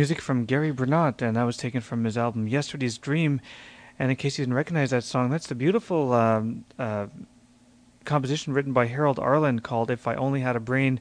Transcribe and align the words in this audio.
Music 0.00 0.22
from 0.22 0.46
Gary 0.46 0.70
Bernat, 0.70 1.20
and 1.20 1.36
that 1.36 1.42
was 1.42 1.58
taken 1.58 1.82
from 1.82 2.04
his 2.04 2.16
album 2.16 2.48
Yesterday's 2.48 2.96
Dream. 2.96 3.38
And 3.98 4.10
in 4.10 4.16
case 4.16 4.38
you 4.38 4.46
didn't 4.46 4.54
recognize 4.54 4.88
that 4.92 5.04
song, 5.04 5.28
that's 5.28 5.48
the 5.48 5.54
beautiful 5.54 6.14
um, 6.14 6.64
uh, 6.78 7.08
composition 8.06 8.54
written 8.54 8.72
by 8.72 8.86
Harold 8.86 9.18
Arlen 9.18 9.58
called 9.58 9.90
If 9.90 10.08
I 10.08 10.14
Only 10.14 10.40
Had 10.40 10.56
a 10.56 10.58
Brain, 10.58 11.00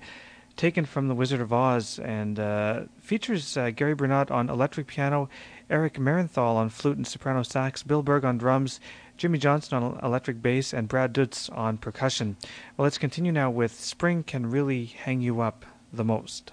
taken 0.58 0.84
from 0.84 1.08
The 1.08 1.16
Wizard 1.16 1.40
of 1.40 1.54
Oz, 1.54 1.98
and 1.98 2.42
uh, 2.42 2.82
features 3.00 3.56
uh, 3.56 3.70
Gary 3.70 3.94
Bernat 3.96 4.32
on 4.32 4.50
electric 4.50 4.88
piano, 4.88 5.30
Eric 5.70 5.98
Marienthal 5.98 6.58
on 6.58 6.68
flute 6.68 6.98
and 6.98 7.08
soprano 7.08 7.42
sax, 7.42 7.84
Bill 7.84 8.04
Berg 8.04 8.26
on 8.26 8.38
drums, 8.38 8.82
Jimmy 9.16 9.38
Johnson 9.38 9.82
on 9.82 10.00
electric 10.04 10.42
bass, 10.42 10.74
and 10.74 10.90
Brad 10.90 11.14
Dutz 11.14 11.48
on 11.48 11.78
percussion. 11.78 12.36
Well, 12.76 12.84
let's 12.84 12.98
continue 12.98 13.32
now 13.32 13.50
with 13.50 13.80
Spring 13.80 14.24
Can 14.24 14.52
Really 14.52 14.88
Hang 14.88 15.22
You 15.22 15.40
Up 15.40 15.66
the 15.94 16.04
Most. 16.04 16.52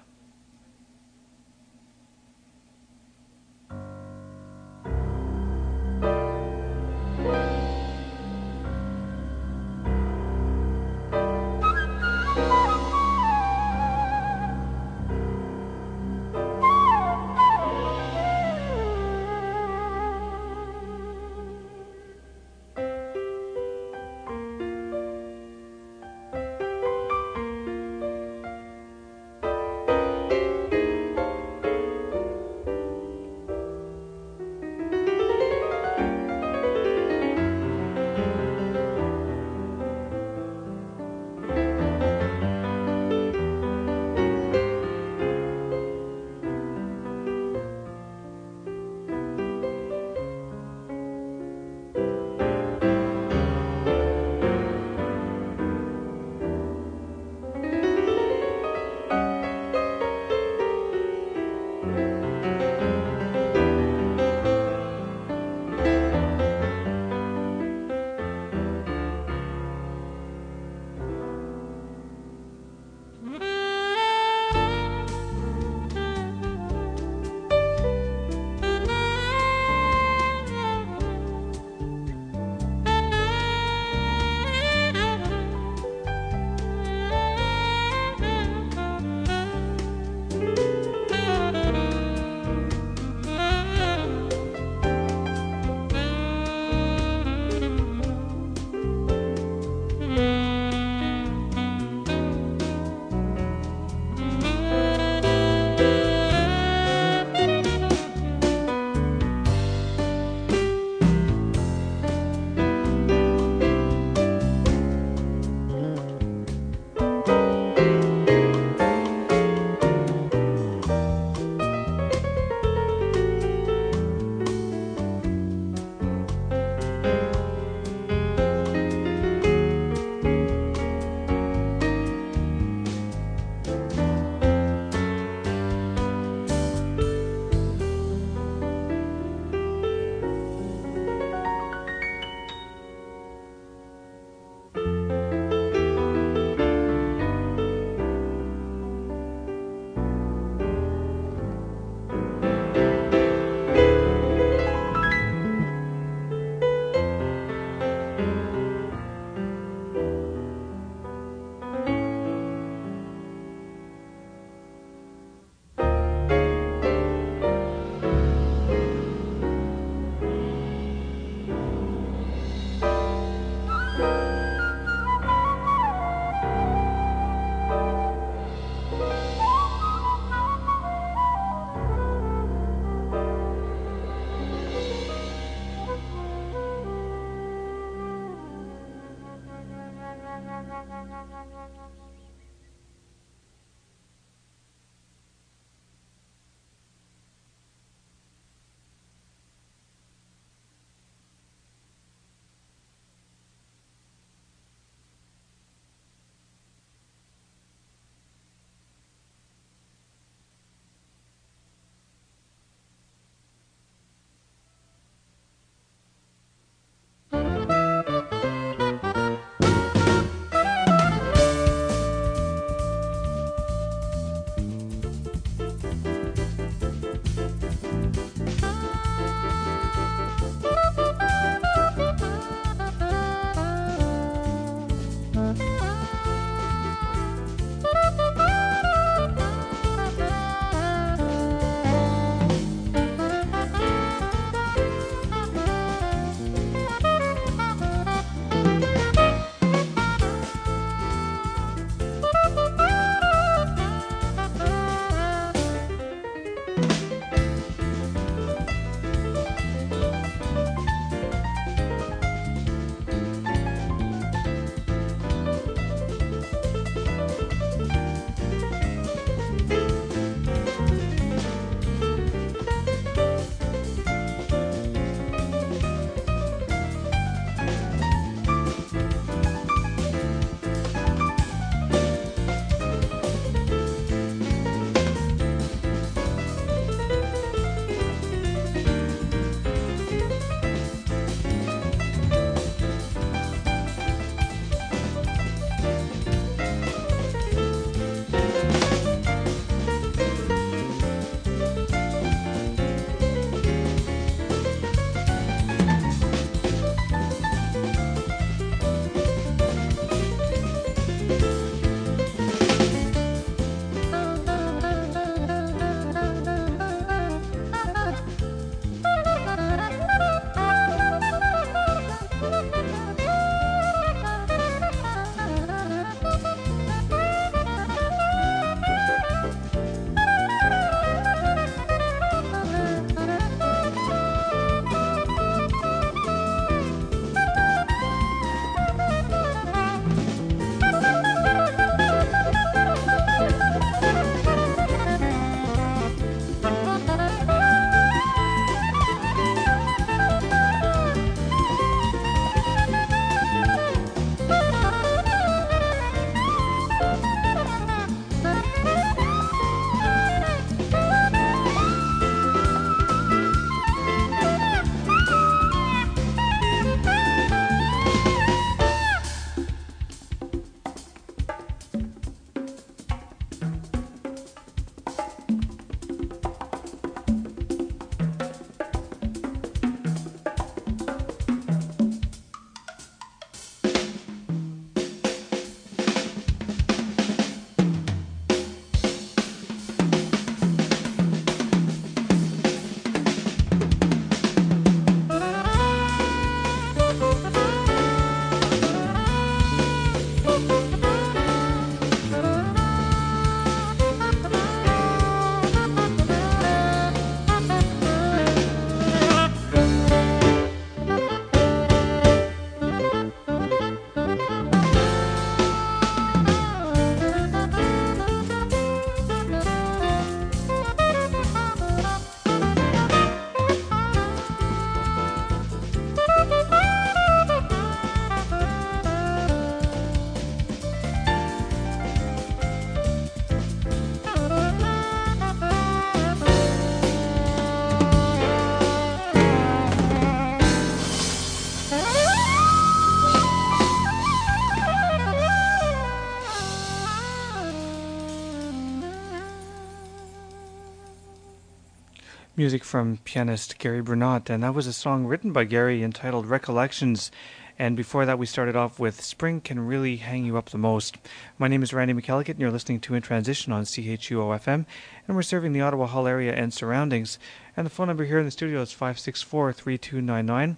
Music 452.66 452.82
from 452.82 453.18
pianist 453.18 453.78
Gary 453.78 454.02
Bernat, 454.02 454.50
and 454.50 454.64
that 454.64 454.74
was 454.74 454.88
a 454.88 454.92
song 454.92 455.24
written 455.24 455.52
by 455.52 455.62
Gary 455.62 456.02
entitled 456.02 456.46
Recollections. 456.46 457.30
And 457.78 457.96
before 457.96 458.26
that, 458.26 458.40
we 458.40 458.46
started 458.46 458.74
off 458.74 458.98
with 458.98 459.22
Spring 459.22 459.60
Can 459.60 459.86
Really 459.86 460.16
Hang 460.16 460.44
You 460.44 460.56
Up 460.56 460.70
the 460.70 460.76
Most. 460.76 461.16
My 461.60 461.68
name 461.68 461.84
is 461.84 461.94
Randy 461.94 462.12
McElligott, 462.12 462.48
and 462.48 462.58
you're 462.58 462.72
listening 462.72 462.98
to 463.02 463.14
In 463.14 463.22
Transition 463.22 463.72
on 463.72 463.84
CHUO 463.84 464.58
FM, 464.58 464.84
and 465.28 465.36
we're 465.36 465.42
serving 465.42 465.74
the 465.74 465.80
Ottawa 465.80 466.06
Hull 466.06 466.26
area 466.26 466.52
and 466.56 466.74
surroundings. 466.74 467.38
And 467.76 467.86
the 467.86 467.90
phone 467.90 468.08
number 468.08 468.24
here 468.24 468.40
in 468.40 468.44
the 468.44 468.50
studio 468.50 468.82
is 468.82 468.90
564 468.90 469.72
3299. 469.72 470.76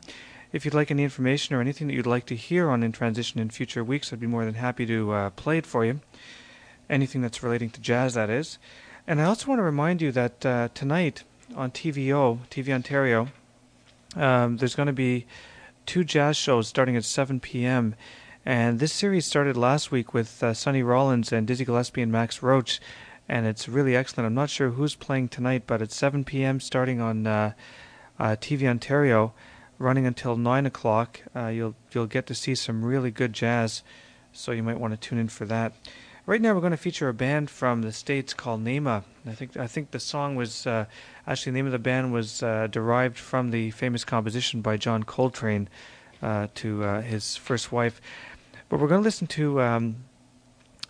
If 0.53 0.67
you'd 0.67 0.75
like 0.75 0.91
any 0.91 1.05
information 1.05 1.57
or 1.57 1.63
anything 1.63 1.87
that 1.87 1.95
you'd 1.95 2.07
like 2.07 2.27
to 2.27 2.37
hear 2.37 2.69
on 2.69 2.83
In 2.83 2.93
Transition 2.93 3.41
in 3.41 3.49
future 3.49 3.83
weeks, 3.83 4.13
I'd 4.13 4.21
be 4.21 4.27
more 4.27 4.45
than 4.45 4.57
happy 4.57 4.85
to 4.85 5.13
uh, 5.13 5.31
play 5.31 5.57
it 5.57 5.65
for 5.65 5.87
you. 5.87 6.01
Anything 6.91 7.23
that's 7.23 7.43
relating 7.43 7.71
to 7.71 7.81
jazz, 7.81 8.13
that 8.13 8.29
is. 8.29 8.59
And 9.07 9.23
I 9.23 9.25
also 9.25 9.47
want 9.47 9.61
to 9.61 9.63
remind 9.63 10.03
you 10.03 10.13
that 10.13 10.45
uh, 10.45 10.69
tonight, 10.75 11.25
on 11.59 11.73
TVO, 11.73 12.39
TV 12.51 12.73
Ontario, 12.73 13.29
um, 14.15 14.57
there's 14.57 14.77
going 14.77 14.87
to 14.87 14.93
be 14.93 15.27
two 15.87 16.05
jazz 16.05 16.37
shows 16.37 16.69
starting 16.69 16.97
at 16.97 17.05
7 17.05 17.41
p.m. 17.41 17.97
And 18.47 18.79
this 18.79 18.93
series 18.93 19.27
started 19.27 19.57
last 19.57 19.91
week 19.91 20.15
with 20.15 20.43
uh, 20.43 20.55
Sonny 20.55 20.83
Rollins 20.83 21.33
and 21.33 21.47
Dizzy 21.47 21.65
Gillespie 21.65 22.01
and 22.01 22.13
Max 22.13 22.43
Roach, 22.43 22.81
and 23.29 23.45
it's 23.45 23.69
really 23.69 23.97
excellent. 23.97 24.27
I'm 24.27 24.35
not 24.35 24.51
sure 24.51 24.71
who's 24.71 24.95
playing 24.95 25.29
tonight, 25.29 25.65
but 25.67 25.83
it's 25.83 25.97
7 25.97 26.25
p.m. 26.25 26.61
starting 26.61 27.01
on 27.01 27.27
uh, 27.27 27.53
uh, 28.19 28.37
TV 28.41 28.69
Ontario, 28.69 29.35
running 29.79 30.07
until 30.07 30.37
9 30.37 30.65
o'clock. 30.65 31.21
Uh, 31.35 31.49
you'll 31.49 31.75
you'll 31.91 32.07
get 32.07 32.27
to 32.29 32.35
see 32.35 32.55
some 32.55 32.85
really 32.85 33.11
good 33.11 33.33
jazz, 33.33 33.83
so 34.33 34.53
you 34.53 34.63
might 34.63 34.81
want 34.81 34.93
to 34.93 35.09
tune 35.09 35.19
in 35.19 35.29
for 35.29 35.45
that. 35.47 35.73
Right 36.29 36.43
now, 36.43 36.53
we're 36.53 36.61
going 36.61 36.73
to 36.73 36.77
feature 36.77 37.09
a 37.09 37.15
band 37.15 37.49
from 37.49 37.81
the 37.81 37.91
states 37.91 38.35
called 38.35 38.63
Naima. 38.63 39.03
I 39.27 39.33
think 39.33 39.57
I 39.57 39.67
think 39.67 39.93
the 39.93 39.99
song 39.99 40.37
was 40.37 40.67
uh, 40.67 40.85
actually 41.27 41.53
the 41.53 41.57
name 41.57 41.65
of 41.65 41.73
the 41.73 41.79
band 41.79 42.13
was 42.13 42.43
uh, 42.43 42.67
derived 42.67 43.17
from 43.17 43.51
the 43.51 43.71
famous 43.71 44.05
composition 44.05 44.61
by 44.61 44.77
John 44.77 45.05
Coltrane 45.05 45.71
uh, 46.21 46.49
to 46.57 46.85
uh, 46.85 47.01
his 47.01 47.37
first 47.37 47.73
wife. 47.73 48.03
But 48.69 48.79
we're 48.79 48.89
going 48.89 49.01
to 49.01 49.07
listen 49.07 49.27
to 49.29 49.63
um, 49.63 50.05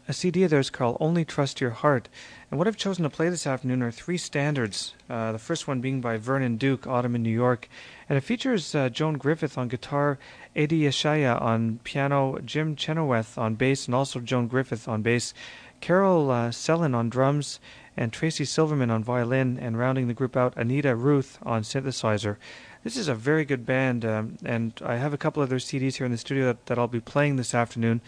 a 0.09 0.12
CD 0.12 0.42
of 0.42 0.50
theirs 0.50 0.71
called 0.71 0.97
"Only 0.99 1.25
Trust 1.25 1.61
Your 1.61 1.71
Heart." 1.71 2.09
And 2.50 2.57
what 2.57 2.67
I've 2.67 2.78
chosen 2.78 3.02
to 3.02 3.11
play 3.11 3.28
this 3.28 3.47
afternoon 3.47 3.83
are 3.83 3.90
three 3.90 4.17
standards. 4.17 4.95
Uh, 5.11 5.33
the 5.33 5.38
first 5.38 5.69
one 5.69 5.83
being 5.83 6.00
by 6.00 6.17
Vernon 6.17 6.57
Duke, 6.57 6.87
Autumn 6.87 7.14
in 7.14 7.23
New 7.23 7.28
York, 7.28 7.69
and 8.09 8.17
it 8.17 8.23
features 8.23 8.75
uh, 8.75 8.88
Joan 8.88 9.19
Griffith 9.19 9.59
on 9.59 9.69
guitar, 9.69 10.19
Eddie 10.57 10.85
Yeshaya 10.85 11.38
on 11.43 11.78
piano, 11.85 12.38
Jim 12.43 12.75
Chenoweth 12.75 13.37
on 13.37 13.57
bass, 13.57 13.85
and 13.85 13.95
also 13.95 14.19
Joan 14.19 14.49
Griffith 14.49 14.88
on 14.88 15.02
bass, 15.02 15.35
Carol 15.83 16.31
uh, 16.31 16.50
on 16.69 17.11
drums, 17.11 17.61
and 17.99 18.14
Tracy 18.14 18.47
Silverman 18.47 18.90
on 18.90 19.05
violin, 19.05 19.59
and 19.59 19.78
rounding 19.78 20.09
the 20.09 20.14
group 20.14 20.35
out, 20.35 20.55
Anita 20.57 20.97
Ruth 20.97 21.38
on 21.43 21.61
synthesizer. 21.61 22.37
This 22.83 22.97
is 22.97 23.09
a 23.09 23.14
very 23.14 23.45
good 23.45 23.67
band, 23.67 24.07
um, 24.07 24.38
and 24.43 24.73
I 24.83 24.97
have 24.97 25.12
a 25.12 25.19
couple 25.19 25.43
of 25.43 25.50
CDs 25.50 25.97
here 25.97 26.07
in 26.07 26.12
the 26.12 26.19
studio 26.19 26.47
that, 26.47 26.64
that 26.67 26.78
I'll 26.78 26.88
be 26.88 27.00
playing 27.00 27.37
this 27.37 27.55
afternoon. 27.55 28.00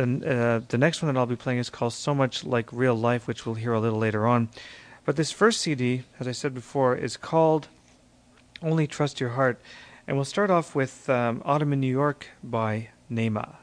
Then 0.00 0.24
uh, 0.24 0.62
the 0.66 0.78
next 0.78 1.02
one 1.02 1.12
that 1.12 1.20
I'll 1.20 1.26
be 1.26 1.36
playing 1.36 1.58
is 1.58 1.68
called 1.68 1.92
So 1.92 2.14
Much 2.14 2.42
Like 2.42 2.72
Real 2.72 2.94
Life, 2.94 3.28
which 3.28 3.44
we'll 3.44 3.56
hear 3.56 3.74
a 3.74 3.80
little 3.80 3.98
later 3.98 4.26
on. 4.26 4.48
But 5.04 5.16
this 5.16 5.30
first 5.30 5.60
CD, 5.60 6.04
as 6.18 6.26
I 6.26 6.32
said 6.32 6.54
before, 6.54 6.96
is 6.96 7.18
called 7.18 7.68
Only 8.62 8.86
Trust 8.86 9.20
Your 9.20 9.30
Heart. 9.30 9.60
And 10.06 10.16
we'll 10.16 10.24
start 10.24 10.50
off 10.50 10.74
with 10.74 11.10
um, 11.10 11.42
Autumn 11.44 11.74
in 11.74 11.80
New 11.80 11.86
York 11.86 12.28
by 12.42 12.88
Naima. 13.12 13.59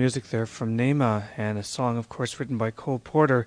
Music 0.00 0.30
there 0.30 0.46
from 0.46 0.78
Naima, 0.78 1.24
and 1.36 1.58
a 1.58 1.62
song, 1.62 1.98
of 1.98 2.08
course, 2.08 2.40
written 2.40 2.56
by 2.56 2.70
Cole 2.70 2.98
Porter, 2.98 3.46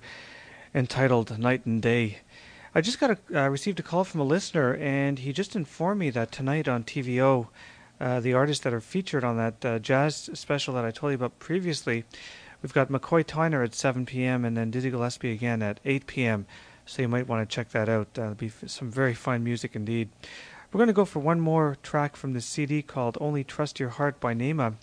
entitled 0.72 1.36
"Night 1.36 1.66
and 1.66 1.82
Day." 1.82 2.18
I 2.72 2.80
just 2.80 3.00
got 3.00 3.10
a 3.10 3.46
uh, 3.46 3.48
received 3.48 3.80
a 3.80 3.82
call 3.82 4.04
from 4.04 4.20
a 4.20 4.24
listener, 4.24 4.72
and 4.76 5.18
he 5.18 5.32
just 5.32 5.56
informed 5.56 5.98
me 5.98 6.10
that 6.10 6.30
tonight 6.30 6.68
on 6.68 6.84
TVO, 6.84 7.48
uh, 8.00 8.20
the 8.20 8.34
artists 8.34 8.62
that 8.62 8.72
are 8.72 8.80
featured 8.80 9.24
on 9.24 9.36
that 9.36 9.64
uh, 9.64 9.80
jazz 9.80 10.30
special 10.34 10.74
that 10.74 10.84
I 10.84 10.92
told 10.92 11.10
you 11.10 11.16
about 11.16 11.40
previously, 11.40 12.04
we've 12.62 12.72
got 12.72 12.88
McCoy 12.88 13.24
Tyner 13.24 13.64
at 13.64 13.74
7 13.74 14.06
p.m. 14.06 14.44
and 14.44 14.56
then 14.56 14.70
Dizzy 14.70 14.90
Gillespie 14.90 15.32
again 15.32 15.60
at 15.60 15.80
8 15.84 16.06
p.m. 16.06 16.46
So 16.86 17.02
you 17.02 17.08
might 17.08 17.26
want 17.26 17.50
to 17.50 17.52
check 17.52 17.70
that 17.70 17.88
out. 17.88 18.16
Uh, 18.16 18.22
it'll 18.22 18.34
be 18.36 18.52
some 18.66 18.92
very 18.92 19.14
fine 19.14 19.42
music 19.42 19.74
indeed. 19.74 20.08
We're 20.72 20.78
going 20.78 20.86
to 20.86 20.92
go 20.94 21.04
for 21.04 21.18
one 21.18 21.40
more 21.40 21.78
track 21.82 22.14
from 22.14 22.32
the 22.32 22.40
CD 22.40 22.80
called 22.80 23.18
"Only 23.20 23.42
Trust 23.42 23.80
Your 23.80 23.88
Heart" 23.88 24.20
by 24.20 24.34
Naima, 24.34 24.74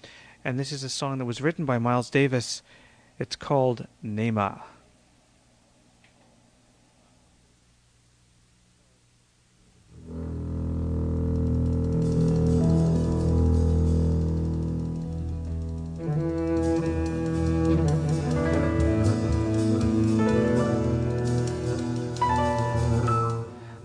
and 0.44 0.60
this 0.60 0.72
is 0.72 0.84
a 0.84 0.90
song 0.90 1.18
that 1.20 1.26
was 1.26 1.42
written 1.42 1.66
by 1.66 1.78
Miles 1.78 2.10
Davis. 2.10 2.62
It's 3.20 3.36
called 3.36 3.88
Naima. 4.04 4.62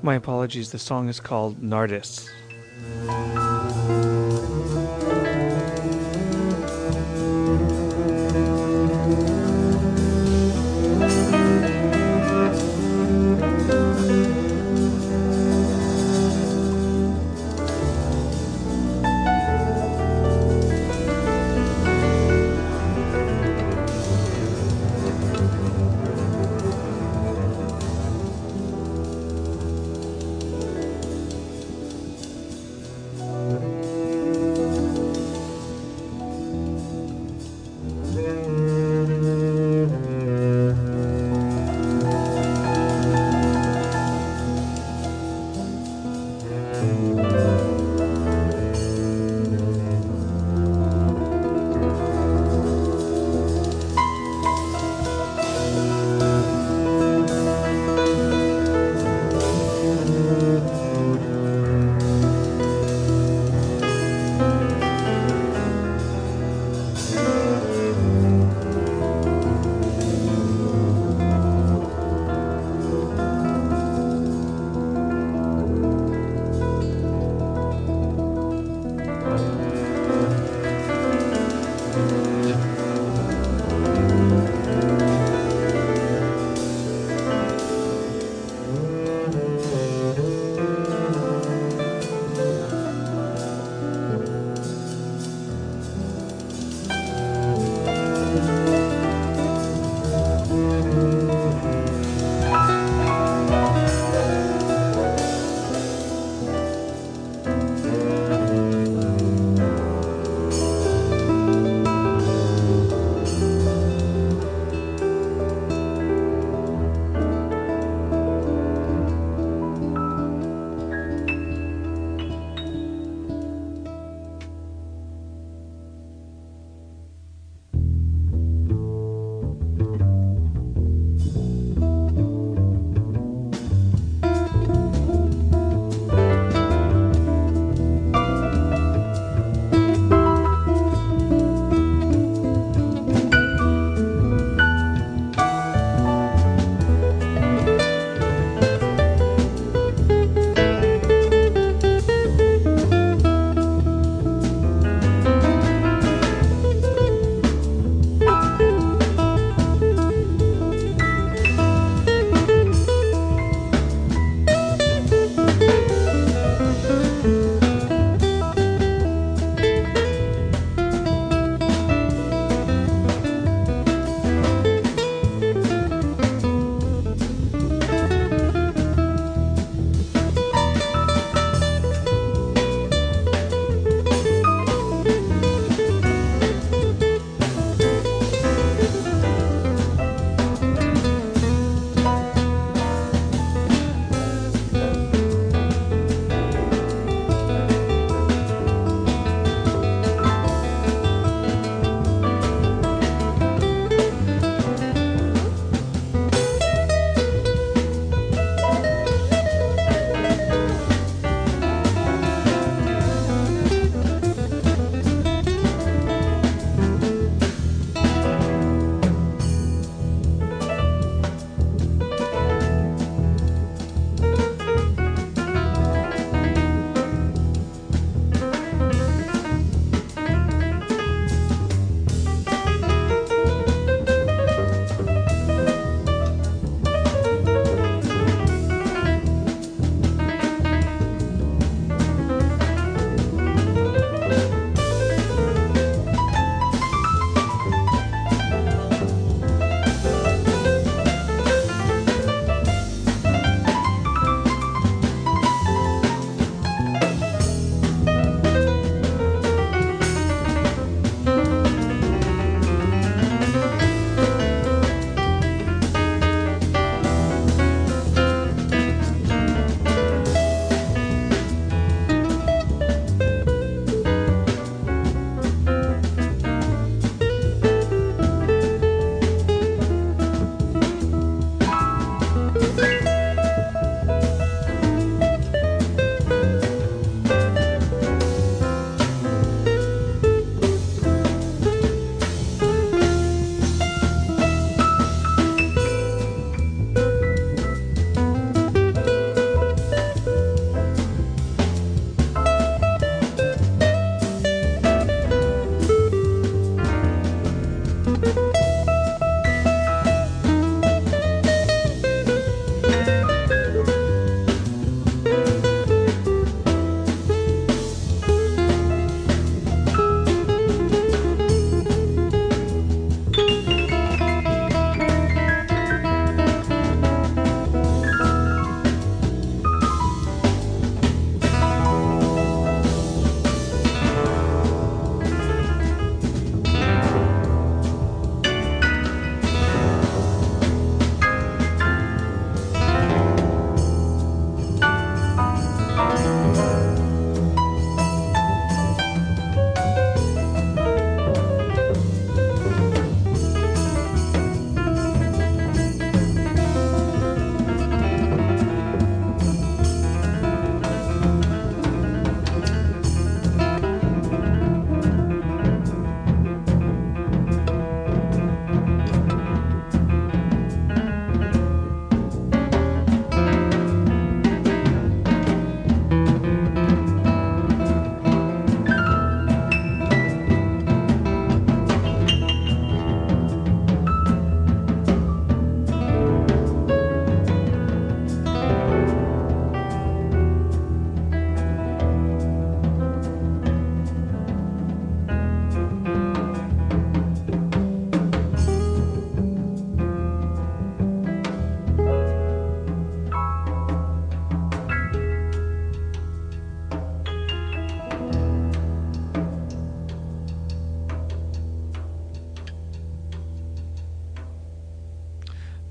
My 0.03 0.15
apologies, 0.15 0.71
the 0.71 0.79
song 0.79 1.09
is 1.09 1.19
called 1.19 1.61
Nardis. 1.61 2.29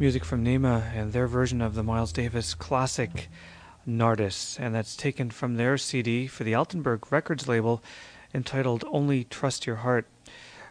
Music 0.05 0.23
from 0.23 0.45
Naima 0.45 0.93
and 0.93 1.13
their 1.13 1.25
version 1.25 1.63
of 1.63 1.73
the 1.73 1.81
Miles 1.81 2.11
Davis 2.11 2.53
classic 2.53 3.27
Nardis, 3.87 4.55
and 4.59 4.75
that's 4.75 4.95
taken 4.95 5.31
from 5.31 5.55
their 5.55 5.79
CD 5.79 6.27
for 6.27 6.43
the 6.43 6.53
Altenberg 6.53 7.11
Records 7.11 7.47
label 7.47 7.81
entitled 8.31 8.83
Only 8.91 9.23
Trust 9.23 9.65
Your 9.65 9.77
Heart. 9.77 10.05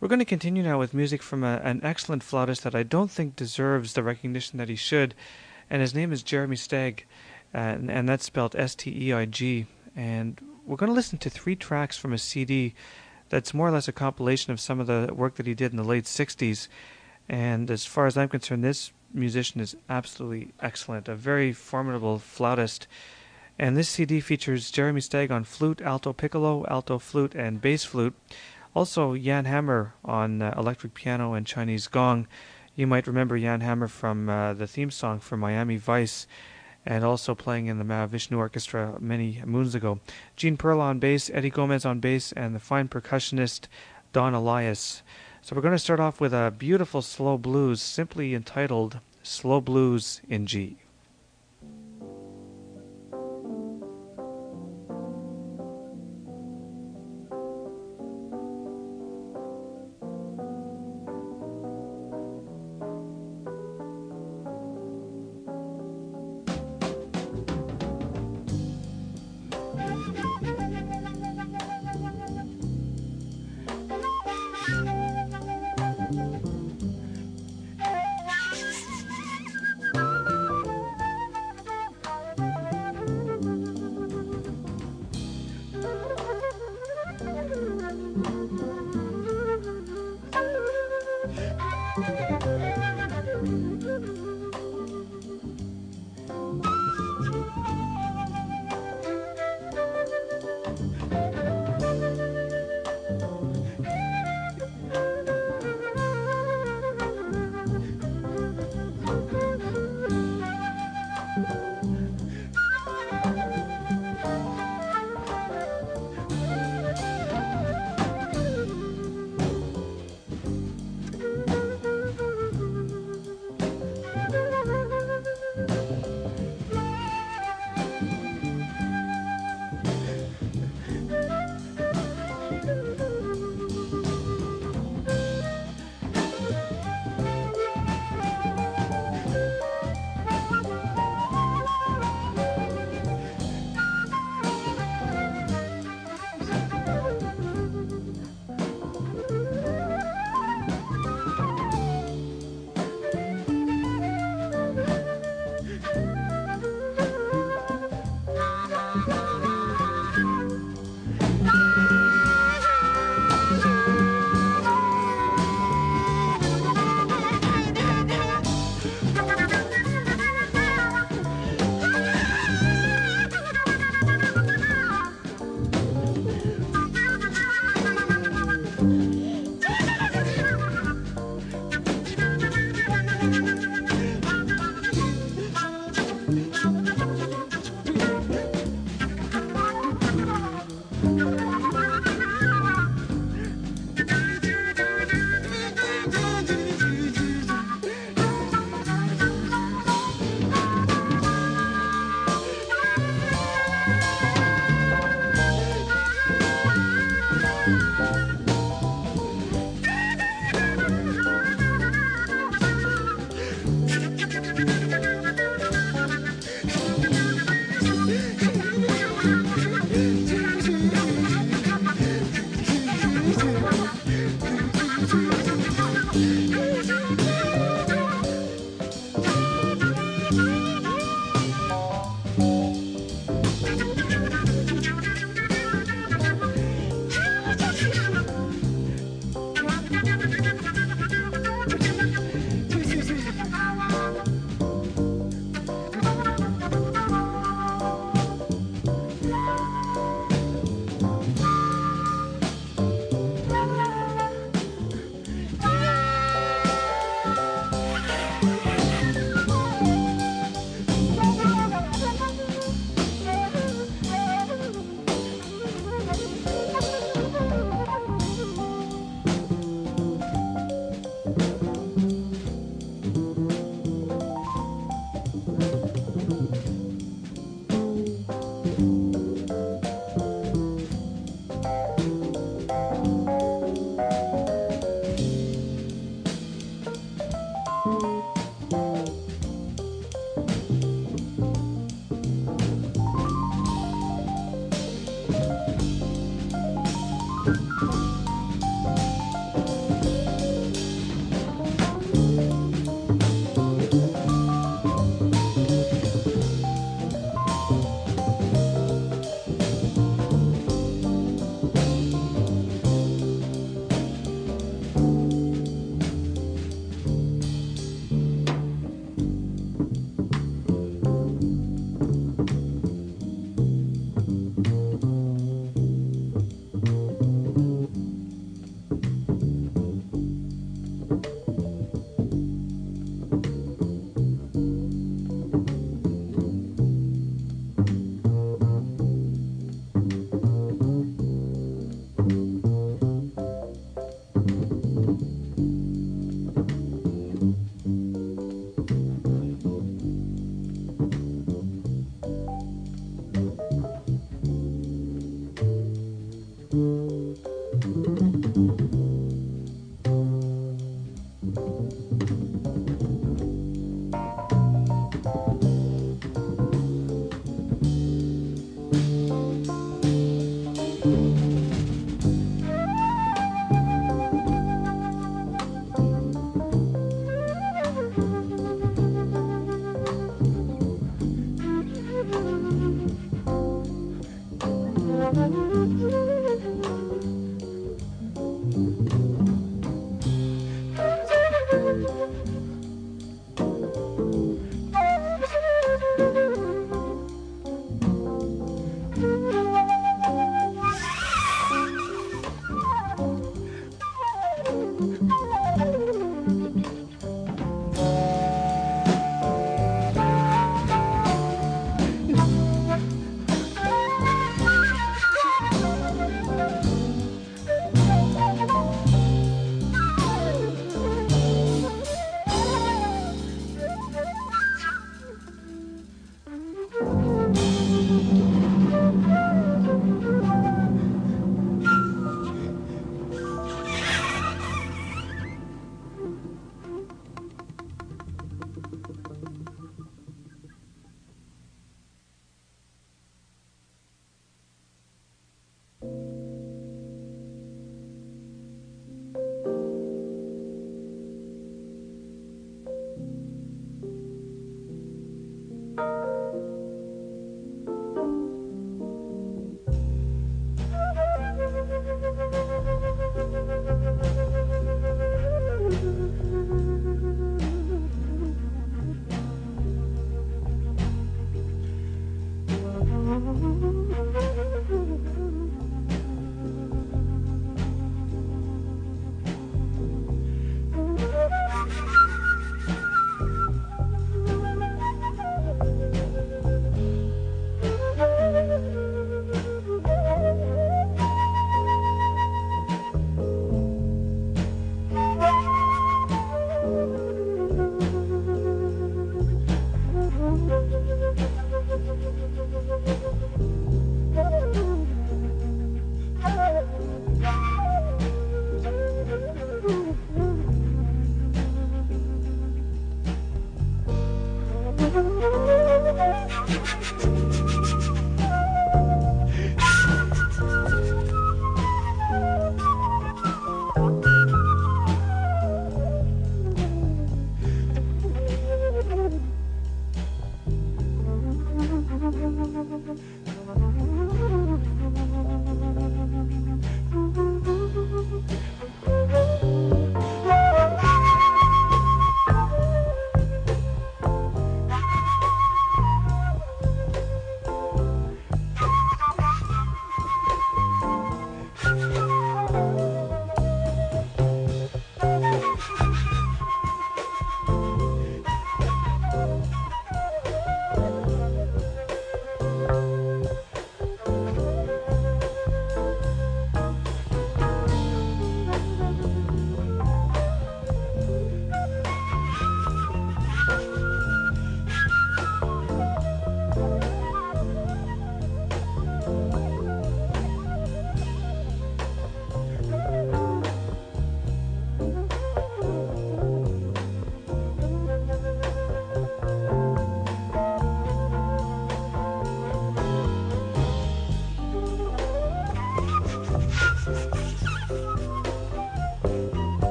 We're 0.00 0.08
going 0.08 0.18
to 0.20 0.24
continue 0.24 0.62
now 0.62 0.78
with 0.78 0.94
music 0.94 1.22
from 1.22 1.44
a, 1.44 1.60
an 1.62 1.80
excellent 1.82 2.22
flautist 2.22 2.62
that 2.62 2.74
I 2.74 2.84
don't 2.84 3.10
think 3.10 3.36
deserves 3.36 3.92
the 3.92 4.02
recognition 4.02 4.56
that 4.56 4.70
he 4.70 4.76
should, 4.76 5.14
and 5.68 5.82
his 5.82 5.94
name 5.94 6.10
is 6.10 6.22
Jeremy 6.22 6.56
Steig, 6.56 7.00
uh, 7.54 7.58
and, 7.58 7.90
and 7.90 8.08
that's 8.08 8.24
spelled 8.24 8.56
S 8.56 8.74
T 8.74 9.08
E 9.08 9.12
I 9.12 9.26
G. 9.26 9.66
And 9.94 10.40
we're 10.64 10.76
going 10.76 10.88
to 10.88 10.94
listen 10.94 11.18
to 11.18 11.28
three 11.28 11.54
tracks 11.54 11.98
from 11.98 12.14
a 12.14 12.18
CD 12.18 12.72
that's 13.28 13.52
more 13.52 13.68
or 13.68 13.72
less 13.72 13.88
a 13.88 13.92
compilation 13.92 14.54
of 14.54 14.58
some 14.58 14.80
of 14.80 14.86
the 14.86 15.12
work 15.12 15.34
that 15.34 15.46
he 15.46 15.52
did 15.52 15.72
in 15.72 15.76
the 15.76 15.84
late 15.84 16.04
60s. 16.04 16.68
And 17.28 17.70
as 17.70 17.84
far 17.84 18.06
as 18.06 18.16
I'm 18.16 18.30
concerned, 18.30 18.64
this 18.64 18.90
musician 19.12 19.60
is 19.60 19.76
absolutely 19.88 20.52
excellent, 20.60 21.08
a 21.08 21.14
very 21.14 21.52
formidable 21.52 22.18
flautist. 22.18 22.86
And 23.58 23.76
this 23.76 23.88
CD 23.88 24.20
features 24.20 24.70
Jeremy 24.70 25.00
Steig 25.00 25.30
on 25.30 25.44
flute, 25.44 25.80
alto 25.80 26.12
piccolo, 26.12 26.64
alto 26.68 26.98
flute, 26.98 27.34
and 27.34 27.60
bass 27.60 27.84
flute. 27.84 28.14
Also, 28.74 29.16
Jan 29.16 29.46
Hammer 29.46 29.94
on 30.04 30.40
uh, 30.42 30.54
electric 30.56 30.94
piano 30.94 31.32
and 31.32 31.46
Chinese 31.46 31.88
gong. 31.88 32.28
You 32.76 32.86
might 32.86 33.08
remember 33.08 33.38
Jan 33.38 33.60
Hammer 33.60 33.88
from 33.88 34.28
uh, 34.28 34.54
the 34.54 34.68
theme 34.68 34.90
song 34.90 35.18
for 35.18 35.36
Miami 35.36 35.76
Vice 35.76 36.28
and 36.86 37.04
also 37.04 37.34
playing 37.34 37.66
in 37.66 37.78
the 37.78 37.84
Mahavishnu 37.84 38.38
Orchestra 38.38 38.96
many 39.00 39.42
moons 39.44 39.74
ago. 39.74 40.00
Gene 40.36 40.56
Perla 40.56 40.84
on 40.84 40.98
bass, 40.98 41.30
Eddie 41.34 41.50
Gomez 41.50 41.84
on 41.84 42.00
bass, 42.00 42.32
and 42.32 42.54
the 42.54 42.60
fine 42.60 42.88
percussionist 42.88 43.66
Don 44.12 44.34
Alias. 44.34 45.02
So 45.42 45.54
we're 45.56 45.62
going 45.62 45.74
to 45.74 45.78
start 45.78 46.00
off 46.00 46.20
with 46.20 46.34
a 46.34 46.52
beautiful 46.56 47.00
slow 47.00 47.38
blues 47.38 47.80
simply 47.80 48.34
entitled 48.34 49.00
Slow 49.22 49.60
Blues 49.60 50.20
in 50.28 50.46
G. 50.46 50.78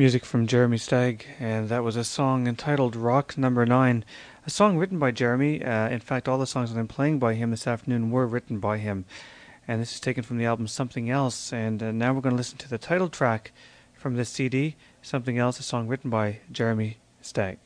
Music 0.00 0.24
from 0.24 0.46
Jeremy 0.46 0.78
Steig, 0.78 1.26
and 1.38 1.68
that 1.68 1.84
was 1.84 1.94
a 1.94 2.04
song 2.04 2.46
entitled 2.46 2.96
Rock 2.96 3.36
Number 3.36 3.66
Nine, 3.66 4.02
a 4.46 4.48
song 4.48 4.78
written 4.78 4.98
by 4.98 5.10
Jeremy. 5.10 5.62
Uh, 5.62 5.90
in 5.90 6.00
fact, 6.00 6.26
all 6.26 6.38
the 6.38 6.46
songs 6.46 6.72
that 6.72 6.80
I'm 6.80 6.88
playing 6.88 7.18
by 7.18 7.34
him 7.34 7.50
this 7.50 7.66
afternoon 7.66 8.10
were 8.10 8.26
written 8.26 8.60
by 8.60 8.78
him, 8.78 9.04
and 9.68 9.78
this 9.78 9.92
is 9.92 10.00
taken 10.00 10.22
from 10.22 10.38
the 10.38 10.46
album 10.46 10.66
Something 10.68 11.10
Else. 11.10 11.52
And 11.52 11.82
uh, 11.82 11.92
now 11.92 12.14
we're 12.14 12.22
going 12.22 12.32
to 12.32 12.38
listen 12.38 12.56
to 12.56 12.68
the 12.70 12.78
title 12.78 13.10
track 13.10 13.52
from 13.92 14.16
this 14.16 14.30
CD. 14.30 14.74
Something 15.02 15.36
Else, 15.36 15.60
a 15.60 15.62
song 15.62 15.86
written 15.86 16.08
by 16.08 16.40
Jeremy 16.50 16.96
Steig. 17.22 17.58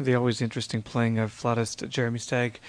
The 0.00 0.14
always 0.14 0.40
interesting 0.40 0.82
playing 0.82 1.18
of 1.18 1.32
flautist 1.32 1.88
Jeremy 1.88 2.20
Steig, 2.20 2.60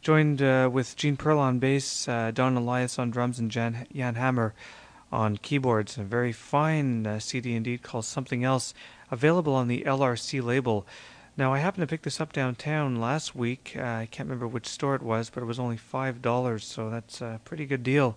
joined 0.00 0.40
uh, 0.40 0.70
with 0.72 0.96
Gene 0.96 1.18
Perla 1.18 1.42
on 1.42 1.58
bass, 1.58 2.08
uh, 2.08 2.30
Don 2.30 2.56
Alias 2.56 2.98
on 2.98 3.10
drums, 3.10 3.38
and 3.38 3.50
Jan, 3.50 3.86
Jan 3.94 4.14
Hammer 4.14 4.54
on 5.12 5.36
keyboards. 5.36 5.98
A 5.98 6.02
very 6.02 6.32
fine 6.32 7.06
uh, 7.06 7.18
CD 7.18 7.54
indeed 7.54 7.82
called 7.82 8.06
Something 8.06 8.42
Else, 8.42 8.72
available 9.10 9.54
on 9.54 9.68
the 9.68 9.82
LRC 9.82 10.42
label. 10.42 10.86
Now, 11.36 11.52
I 11.52 11.58
happened 11.58 11.82
to 11.82 11.86
pick 11.86 12.02
this 12.02 12.22
up 12.22 12.32
downtown 12.32 12.96
last 12.96 13.34
week. 13.34 13.74
Uh, 13.76 13.82
I 13.82 14.08
can't 14.10 14.26
remember 14.26 14.48
which 14.48 14.66
store 14.66 14.94
it 14.94 15.02
was, 15.02 15.28
but 15.28 15.42
it 15.42 15.46
was 15.46 15.58
only 15.58 15.76
$5, 15.76 16.62
so 16.62 16.88
that's 16.88 17.20
a 17.20 17.38
pretty 17.44 17.66
good 17.66 17.82
deal 17.82 18.16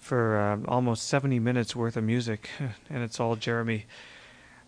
for 0.00 0.36
uh, 0.36 0.58
almost 0.66 1.06
70 1.06 1.38
minutes 1.38 1.76
worth 1.76 1.96
of 1.96 2.02
music, 2.02 2.50
and 2.90 3.04
it's 3.04 3.20
all 3.20 3.36
Jeremy. 3.36 3.86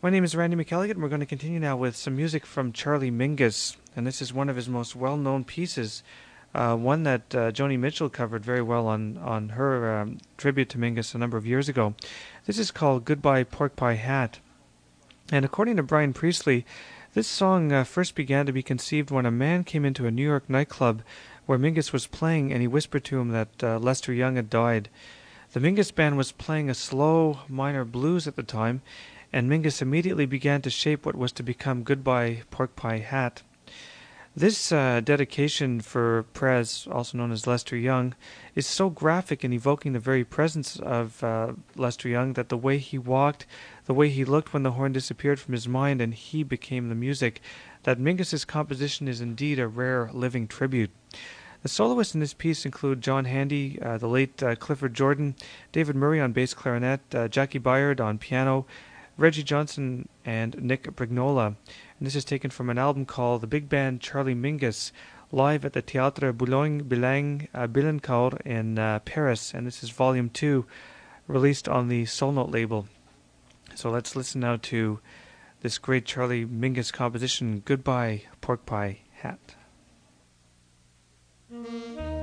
My 0.05 0.11
name 0.11 0.25
is 0.25 0.35
Randy 0.35 0.57
McElligott, 0.57 0.91
and 0.91 1.01
we're 1.01 1.09
going 1.09 1.21
to 1.21 1.27
continue 1.27 1.61
now 1.61 1.77
with 1.77 1.95
some 1.95 2.17
music 2.17 2.45
from 2.45 2.73
Charlie 2.73 3.13
Mingus, 3.13 3.77
and 3.95 4.05
this 4.05 4.21
is 4.21 4.33
one 4.33 4.49
of 4.49 4.57
his 4.57 4.69
most 4.69 4.97
well-known 4.97 5.45
pieces, 5.45 6.03
uh, 6.57 6.75
one 6.75 7.05
that 7.05 7.33
uh, 7.33 7.53
Joni 7.53 7.79
Mitchell 7.79 8.09
covered 8.09 8.45
very 8.45 8.63
well 8.63 8.89
on 8.89 9.17
on 9.19 9.51
her 9.51 10.01
um, 10.01 10.19
tribute 10.37 10.69
to 10.71 10.79
Mingus 10.79 11.15
a 11.15 11.19
number 11.19 11.37
of 11.37 11.47
years 11.47 11.69
ago. 11.69 11.95
This 12.47 12.59
is 12.59 12.73
called 12.73 13.05
"Goodbye 13.05 13.45
Pork 13.45 13.77
Pie 13.77 13.95
Hat," 13.95 14.41
and 15.31 15.45
according 15.45 15.77
to 15.77 15.85
Brian 15.85 16.13
Priestley, 16.13 16.67
this 17.15 17.29
song 17.29 17.71
uh, 17.71 17.85
first 17.85 18.17
began 18.17 18.45
to 18.47 18.53
be 18.53 18.65
conceived 18.65 19.13
when 19.13 19.25
a 19.25 19.31
man 19.31 19.63
came 19.63 19.85
into 19.85 20.09
a 20.09 20.11
New 20.11 20.27
York 20.27 20.51
nightclub 20.51 21.03
where 21.47 21.61
Mingus 21.61 21.93
was 21.93 22.09
playing, 22.09 22.53
and 22.53 22.61
he 22.61 22.67
whispered 22.67 23.05
to 23.05 23.21
him 23.21 23.29
that 23.29 23.63
uh, 23.63 23.79
Lester 23.79 24.13
Young 24.13 24.35
had 24.35 24.51
died. 24.51 24.89
The 25.53 25.61
Mingus 25.61 25.95
band 25.95 26.17
was 26.17 26.33
playing 26.33 26.69
a 26.69 26.75
slow 26.75 27.39
minor 27.49 27.85
blues 27.85 28.27
at 28.27 28.35
the 28.35 28.43
time, 28.43 28.83
and 29.33 29.49
Mingus 29.49 29.81
immediately 29.81 30.27
began 30.27 30.63
to 30.63 30.71
shape 30.71 31.07
what 31.07 31.17
was 31.17 31.33
to 31.33 31.43
become 31.43 31.83
Goodbye 31.83 32.43
Pork 32.51 32.77
Pie 32.77 32.99
Hat. 32.99 33.43
This 34.35 34.73
uh, 34.73 35.03
dedication 35.05 35.81
for 35.81 36.23
Prez, 36.33 36.89
also 36.91 37.19
known 37.19 37.33
as 37.33 37.47
Lester 37.47 37.77
Young, 37.77 38.15
is 38.55 38.67
so 38.67 38.89
graphic 38.89 39.45
in 39.45 39.53
evoking 39.53 39.93
the 39.93 39.99
very 39.99 40.25
presence 40.25 40.79
of 40.79 41.23
uh, 41.23 41.53
Lester 41.77 42.09
Young 42.09 42.33
that 42.33 42.49
the 42.49 42.57
way 42.57 42.79
he 42.79 42.97
walked, 42.97 43.45
the 43.85 43.93
way 43.93 44.09
he 44.09 44.25
looked 44.25 44.55
when 44.55 44.63
the 44.63 44.73
horn 44.73 44.93
disappeared 44.93 45.39
from 45.39 45.53
his 45.53 45.69
mind 45.69 46.01
and 46.01 46.15
he 46.15 46.43
became 46.43 46.89
the 46.89 46.95
music, 46.95 47.43
that 47.83 47.99
Mingus's 47.99 48.47
composition 48.47 49.07
is 49.07 49.21
indeed 49.21 49.59
a 49.59 49.69
rare 49.69 50.09
living 50.15 50.49
tribute. 50.49 50.91
The 51.63 51.69
soloists 51.69 52.15
in 52.15 52.21
this 52.21 52.35
piece 52.35 52.65
include 52.65 53.03
John 53.03 53.27
Handy, 53.27 53.79
uh, 53.83 53.99
the 53.99 54.09
late 54.09 54.43
uh, 54.43 54.57
Clifford 54.57 54.95
Jordan, 54.95 55.37
David 55.73 55.95
Murray 55.95 56.21
on 56.21 56.33
bass 56.33 56.55
clarinet, 56.55 57.01
uh, 57.15 57.29
Jaki 57.29 57.61
Byard 57.61 58.01
on 58.01 58.17
piano, 58.17 58.65
Reggie 59.17 59.43
Johnson, 59.43 60.09
and 60.25 60.61
Nick 60.63 60.85
Brignola. 60.97 61.47
And 61.47 62.07
this 62.07 62.17
is 62.17 62.25
taken 62.25 62.51
from 62.51 62.71
an 62.71 62.79
album 62.79 63.05
called 63.05 63.41
The 63.41 63.47
Big 63.47 63.69
Band 63.69 64.01
Charlie 64.01 64.35
Mingus, 64.35 64.93
live 65.31 65.65
at 65.65 65.73
the 65.73 65.83
Théâtre 65.83 66.37
Boulogne 66.37 66.81
uh, 67.55 67.67
Billancourt 67.67 68.41
in 68.43 68.79
uh, 68.79 68.99
Paris. 69.01 69.55
And 69.55 69.67
this 69.67 69.83
is 69.83 69.91
volume 69.91 70.31
2, 70.31 70.67
released 71.27 71.69
on 71.69 71.89
the 71.89 72.05
Soul 72.07 72.33
Note 72.33 72.51
label. 72.51 72.87
So 73.75 73.91
let's 73.91 74.17
listen 74.17 74.41
now 74.41 74.59
to 74.63 75.01
this 75.61 75.79
great 75.79 76.05
Charlie 76.05 76.45
Mingus 76.45 76.93
composition, 76.93 77.63
Goodbye 77.65 78.23
Pork 78.41 78.67
Pie 78.67 79.01
Hat. 79.15 79.39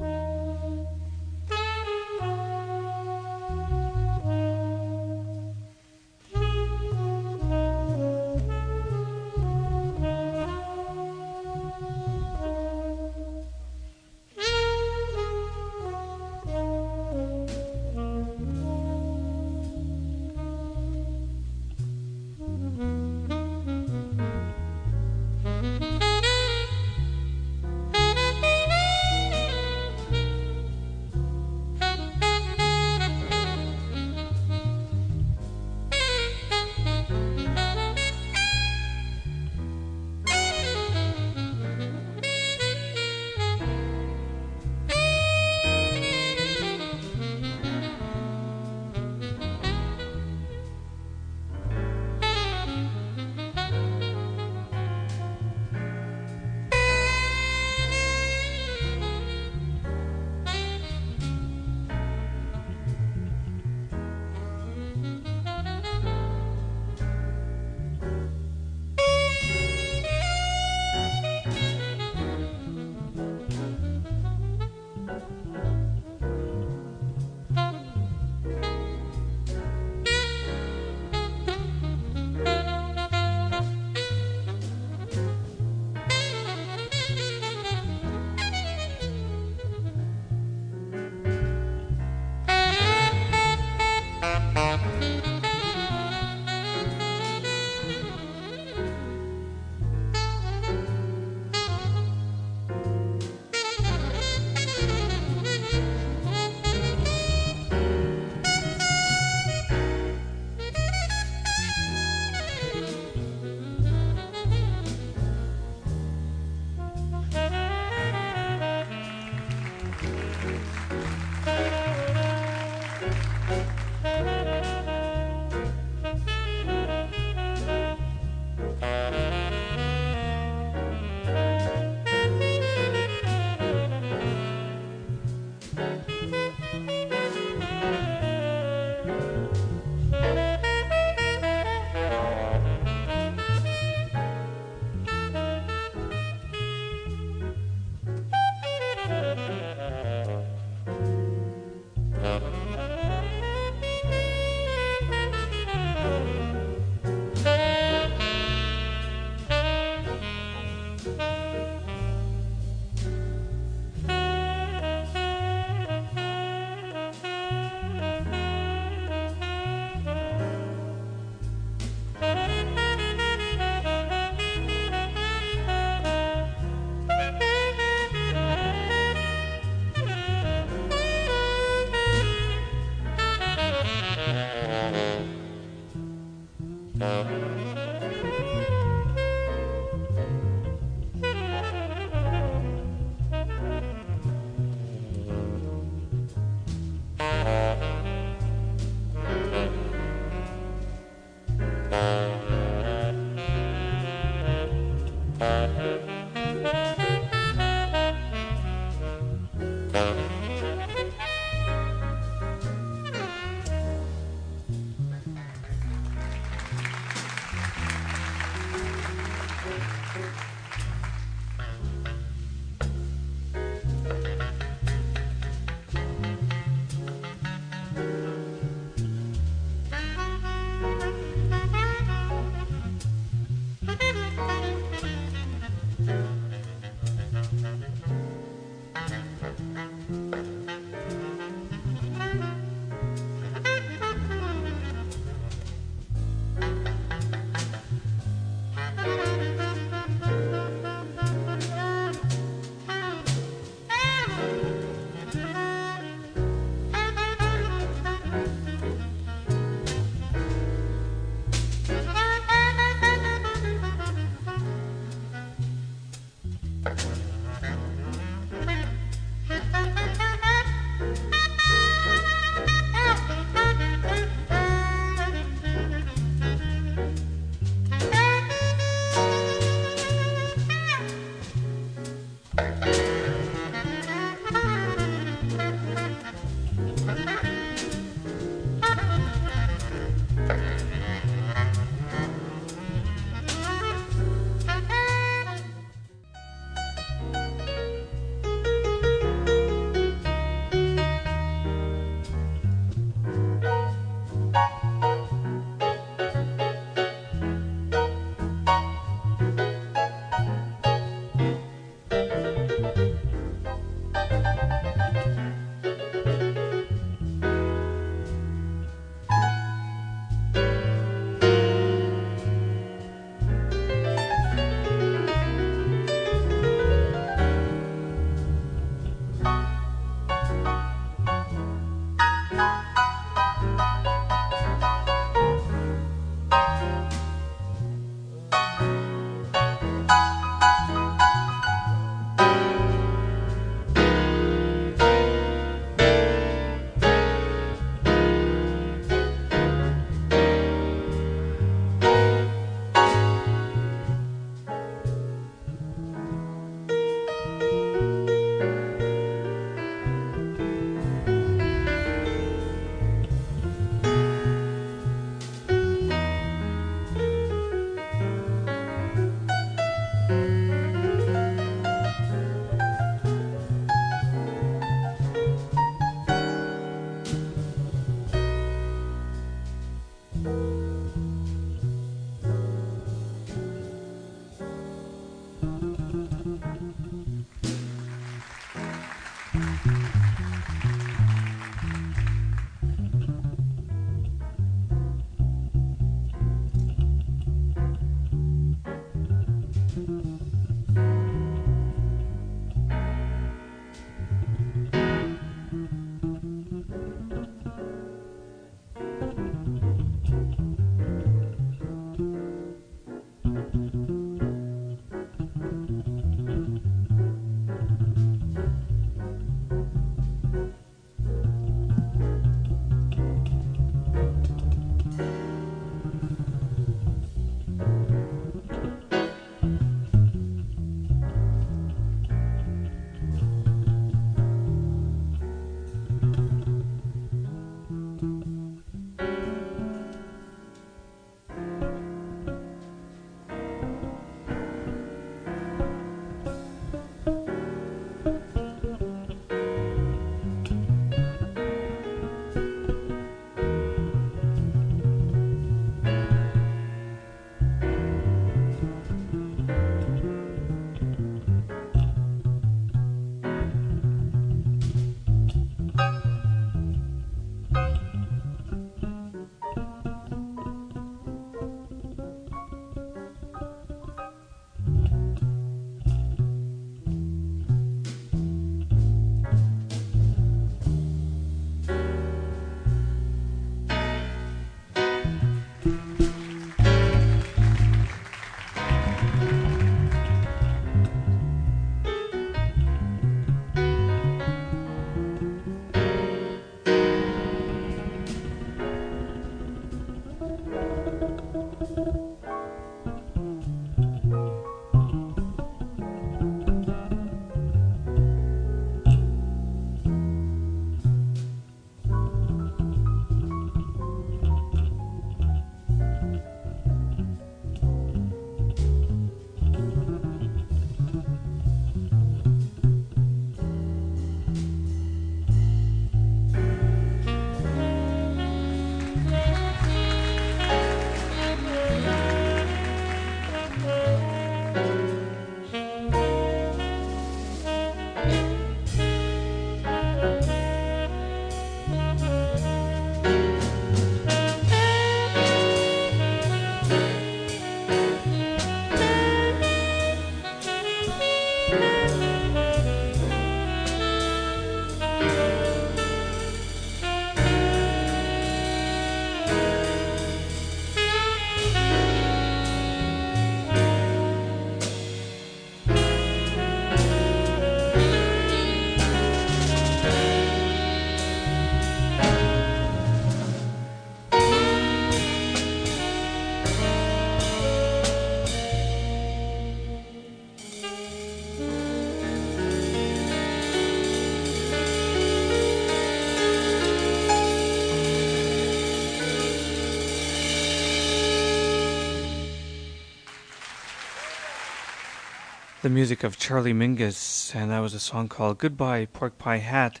the 595.82 595.90
music 595.90 596.22
of 596.22 596.38
Charlie 596.38 596.72
Mingus, 596.72 597.52
and 597.56 597.72
that 597.72 597.80
was 597.80 597.92
a 597.92 597.98
song 597.98 598.28
called 598.28 598.58
Goodbye 598.58 599.06
Pork 599.06 599.36
Pie 599.36 599.56
Hat, 599.56 600.00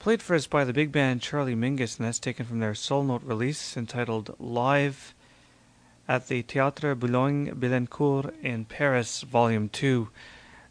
played 0.00 0.20
for 0.20 0.34
us 0.34 0.48
by 0.48 0.64
the 0.64 0.72
big 0.72 0.90
band 0.90 1.22
Charlie 1.22 1.54
Mingus, 1.54 1.96
and 1.96 2.04
that's 2.04 2.18
taken 2.18 2.44
from 2.44 2.58
their 2.58 2.74
Soul 2.74 3.04
Note 3.04 3.22
release 3.22 3.76
entitled 3.76 4.34
Live 4.40 5.14
at 6.08 6.26
the 6.26 6.42
Théâtre 6.42 6.98
Boulogne-Billancourt 6.98 8.34
in 8.42 8.64
Paris, 8.64 9.20
Volume 9.20 9.68
2. 9.68 10.08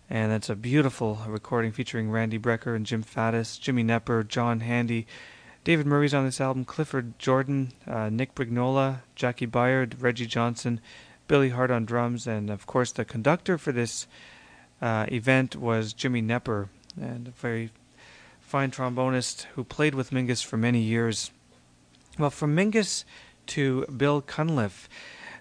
And 0.10 0.34
that's 0.34 0.50
a 0.50 0.58
beautiful 0.58 1.22
recording 1.26 1.72
featuring 1.72 2.12
Randy 2.12 2.38
Brecker 2.38 2.76
and 2.76 2.86
Jim 2.86 3.02
Faddis, 3.02 3.58
Jimmy 3.58 3.86
Knepper, 3.86 4.28
John 4.28 4.60
Handy. 4.60 5.08
David 5.64 5.86
Murray's 5.86 6.14
on 6.14 6.26
this 6.26 6.41
album, 6.41 6.66
Clifford 6.66 7.18
Jordan, 7.18 7.72
uh, 7.88 8.10
Nick 8.10 8.36
Brignola, 8.36 9.04
Jaki 9.16 9.50
Byard, 9.50 10.02
Reggie 10.02 10.28
Johnson, 10.28 10.82
Billy 11.30 11.50
Hart 11.50 11.72
on 11.72 11.86
drums, 11.86 12.28
and 12.28 12.50
of 12.50 12.68
course 12.68 12.91
the 12.91 13.06
conductor 13.06 13.58
for 13.58 13.72
this 13.72 14.06
uh, 14.84 15.05
event 15.09 15.55
was 15.55 15.93
Jimmy 15.93 16.21
Knepper, 16.21 16.67
and 16.99 17.29
a 17.29 17.31
very 17.31 17.71
fine 18.41 18.69
trombonist 18.69 19.43
who 19.55 19.63
played 19.63 19.95
with 19.95 20.11
Mingus 20.11 20.43
for 20.43 20.57
many 20.57 20.81
years. 20.81 21.31
Well, 22.19 22.29
from 22.29 22.53
Mingus 22.53 23.05
to 23.47 23.86
Bill 23.86 24.21
Cunliffe. 24.21 24.89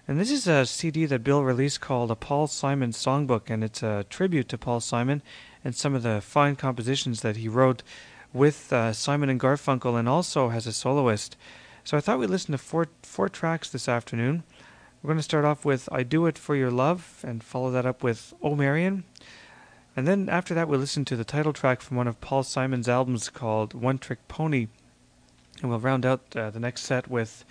And 0.07 0.17
this 0.17 0.31
is 0.31 0.47
a 0.47 0.65
CD 0.65 1.05
that 1.05 1.25
Bill 1.25 1.43
released 1.43 1.81
called 1.81 2.09
A 2.09 2.15
Paul 2.15 2.47
Simon 2.47 2.91
Songbook, 2.91 3.49
and 3.49 3.65
it's 3.65 3.83
a 3.83 4.05
tribute 4.09 4.47
to 4.49 4.57
Paul 4.57 4.79
Simon 4.79 5.21
and 5.63 5.75
some 5.75 5.93
of 5.93 6.03
the 6.03 6.21
fine 6.21 6.55
compositions 6.55 7.21
that 7.21 7.35
he 7.37 7.49
wrote 7.49 7.83
with 8.33 8.71
uh, 8.71 8.93
Simon 8.93 9.29
and 9.29 9.39
Garfunkel 9.39 9.99
and 9.99 10.07
also 10.07 10.51
as 10.51 10.67
a 10.67 10.73
soloist. 10.73 11.35
So 11.83 11.97
I 11.97 11.99
thought 11.99 12.19
we'd 12.19 12.29
listen 12.29 12.53
to 12.53 12.57
four, 12.57 12.87
four 13.01 13.27
tracks 13.27 13.69
this 13.69 13.89
afternoon. 13.89 14.43
We're 15.03 15.09
going 15.09 15.17
to 15.17 15.23
start 15.23 15.43
off 15.43 15.65
with 15.65 15.89
I 15.91 16.03
Do 16.03 16.27
It 16.27 16.37
For 16.37 16.55
Your 16.55 16.71
Love 16.71 17.25
and 17.27 17.43
follow 17.43 17.69
that 17.71 17.85
up 17.85 18.03
with 18.03 18.33
Oh 18.41 18.55
Marion. 18.55 19.03
And 19.97 20.07
then 20.07 20.29
after 20.29 20.53
that, 20.53 20.69
we'll 20.69 20.79
listen 20.79 21.03
to 21.03 21.17
the 21.17 21.25
title 21.25 21.51
track 21.51 21.81
from 21.81 21.97
one 21.97 22.07
of 22.07 22.21
Paul 22.21 22.43
Simon's 22.43 22.87
albums 22.87 23.27
called 23.27 23.73
One 23.73 23.97
Trick 23.97 24.25
Pony. 24.29 24.67
And 25.61 25.69
we'll 25.69 25.81
round 25.81 26.05
out 26.05 26.21
uh, 26.37 26.51
the 26.51 26.59
next 26.61 26.83
set 26.83 27.09
with 27.09 27.43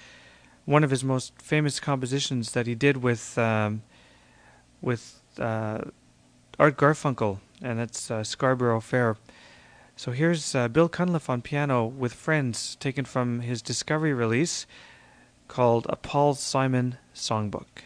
one 0.65 0.83
of 0.83 0.89
his 0.89 1.05
most 1.05 1.43
famous 1.43 1.79
compositions 1.79 2.53
that 2.53 2.67
he 2.67 2.75
did 2.75 2.97
with 2.97 3.37
um, 3.37 3.83
with 4.81 5.21
uh, 5.39 5.83
Art 6.59 6.79
Garfunkel, 6.79 7.41
and 7.61 7.79
that's 7.79 8.11
uh, 8.11 8.25
Scarborough 8.25 8.81
Fair. 8.81 9.19
So 9.95 10.13
here's 10.13 10.55
uh, 10.55 10.69
Bill 10.69 10.89
Cunliffe 10.89 11.29
on 11.29 11.43
piano 11.43 11.85
with 11.85 12.15
Friends, 12.15 12.77
taken 12.77 13.05
from 13.05 13.41
his 13.41 13.61
Discovery 13.61 14.15
release 14.15 14.67
called 15.49 15.86
A 15.88 15.97
Paul 15.97 16.34
Simon 16.34 16.99
Songbook. 17.14 17.84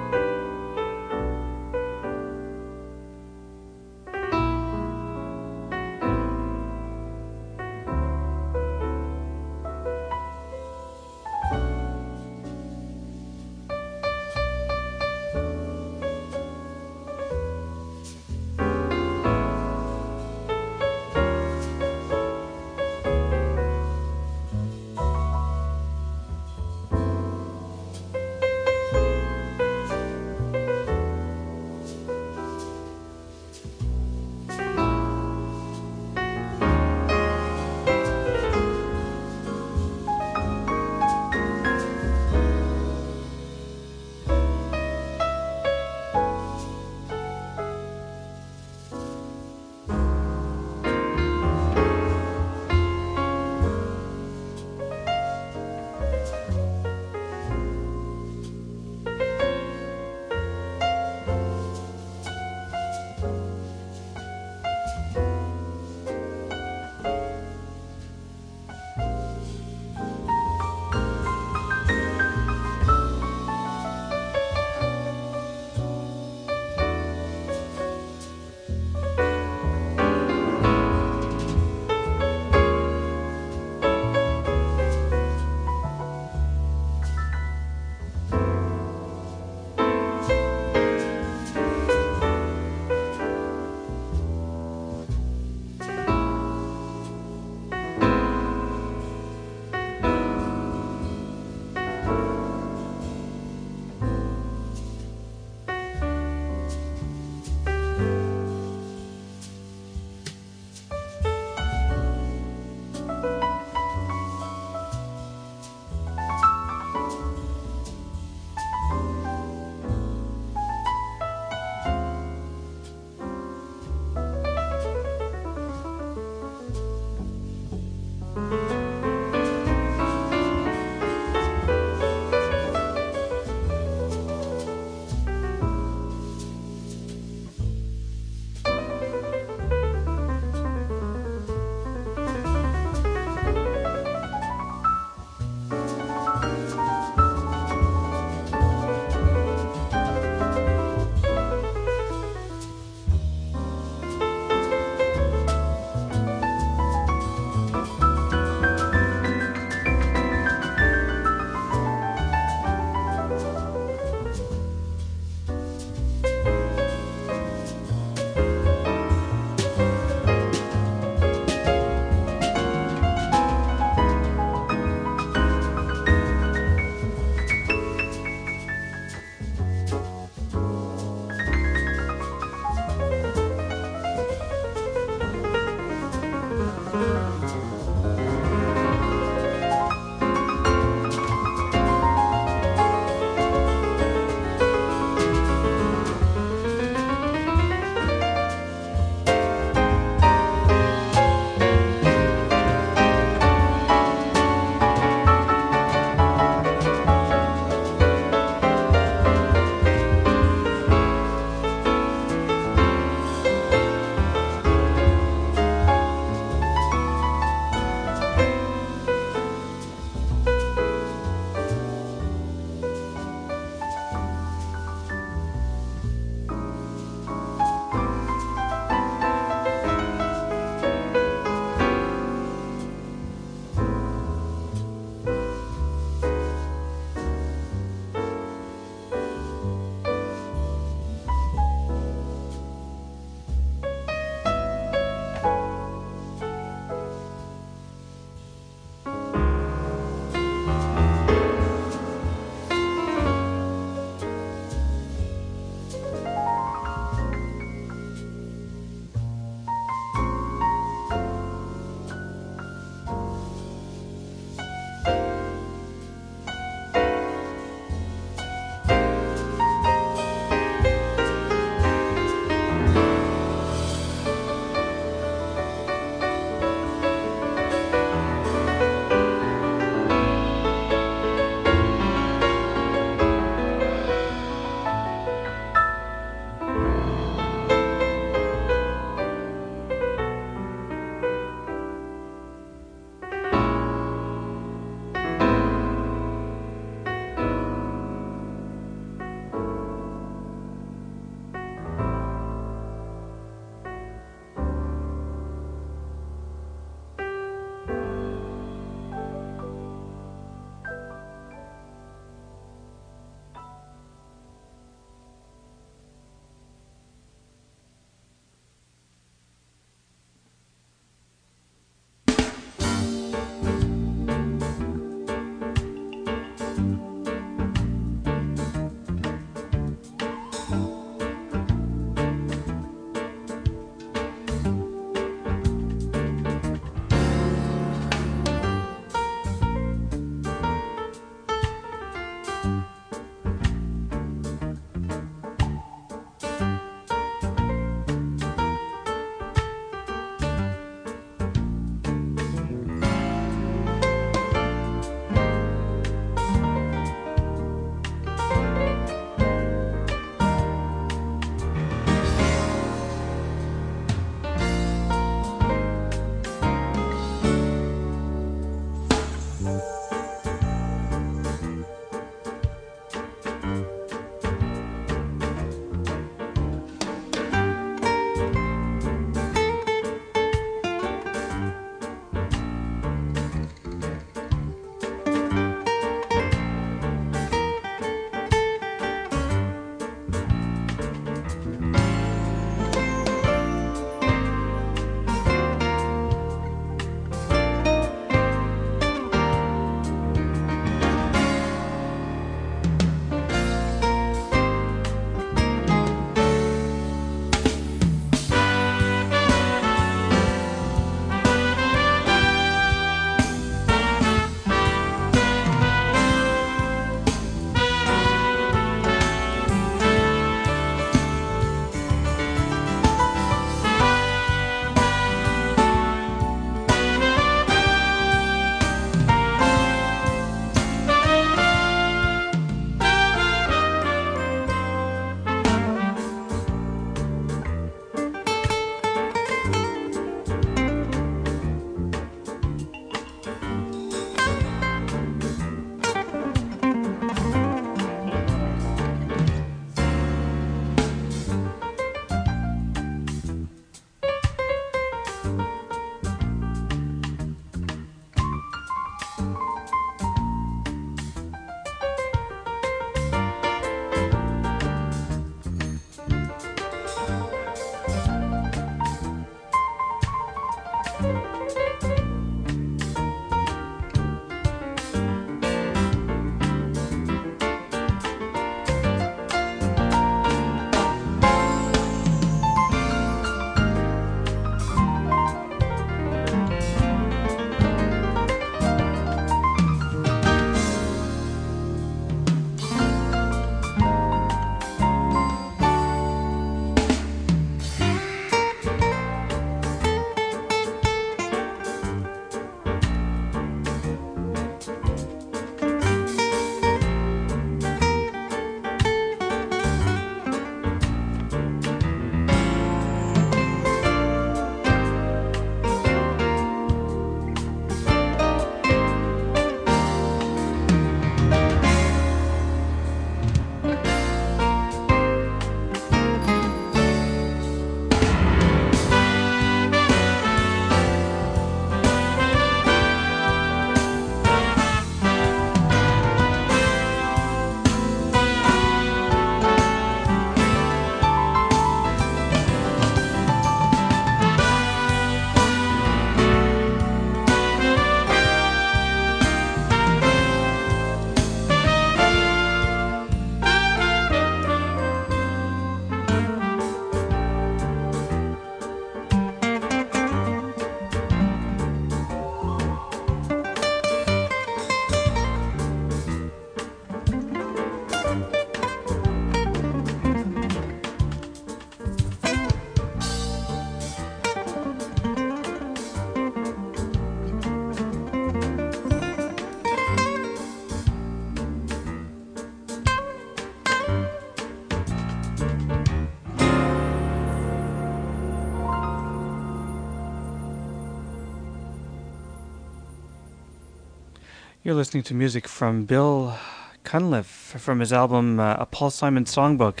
You're 594.90 594.96
listening 594.96 595.22
to 595.22 595.34
music 595.34 595.68
from 595.68 596.04
Bill 596.04 596.58
Cunliffe 597.04 597.78
from 597.78 598.00
his 598.00 598.12
album 598.12 598.58
uh, 598.58 598.74
A 598.80 598.86
Paul 598.86 599.10
Simon 599.10 599.44
Songbook. 599.44 600.00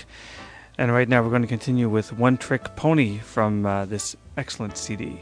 And 0.78 0.92
right 0.92 1.08
now 1.08 1.22
we're 1.22 1.30
going 1.30 1.42
to 1.42 1.48
continue 1.48 1.88
with 1.88 2.12
One 2.12 2.36
Trick 2.36 2.74
Pony 2.74 3.18
from 3.18 3.64
uh, 3.64 3.84
this 3.84 4.16
excellent 4.36 4.76
CD. 4.76 5.20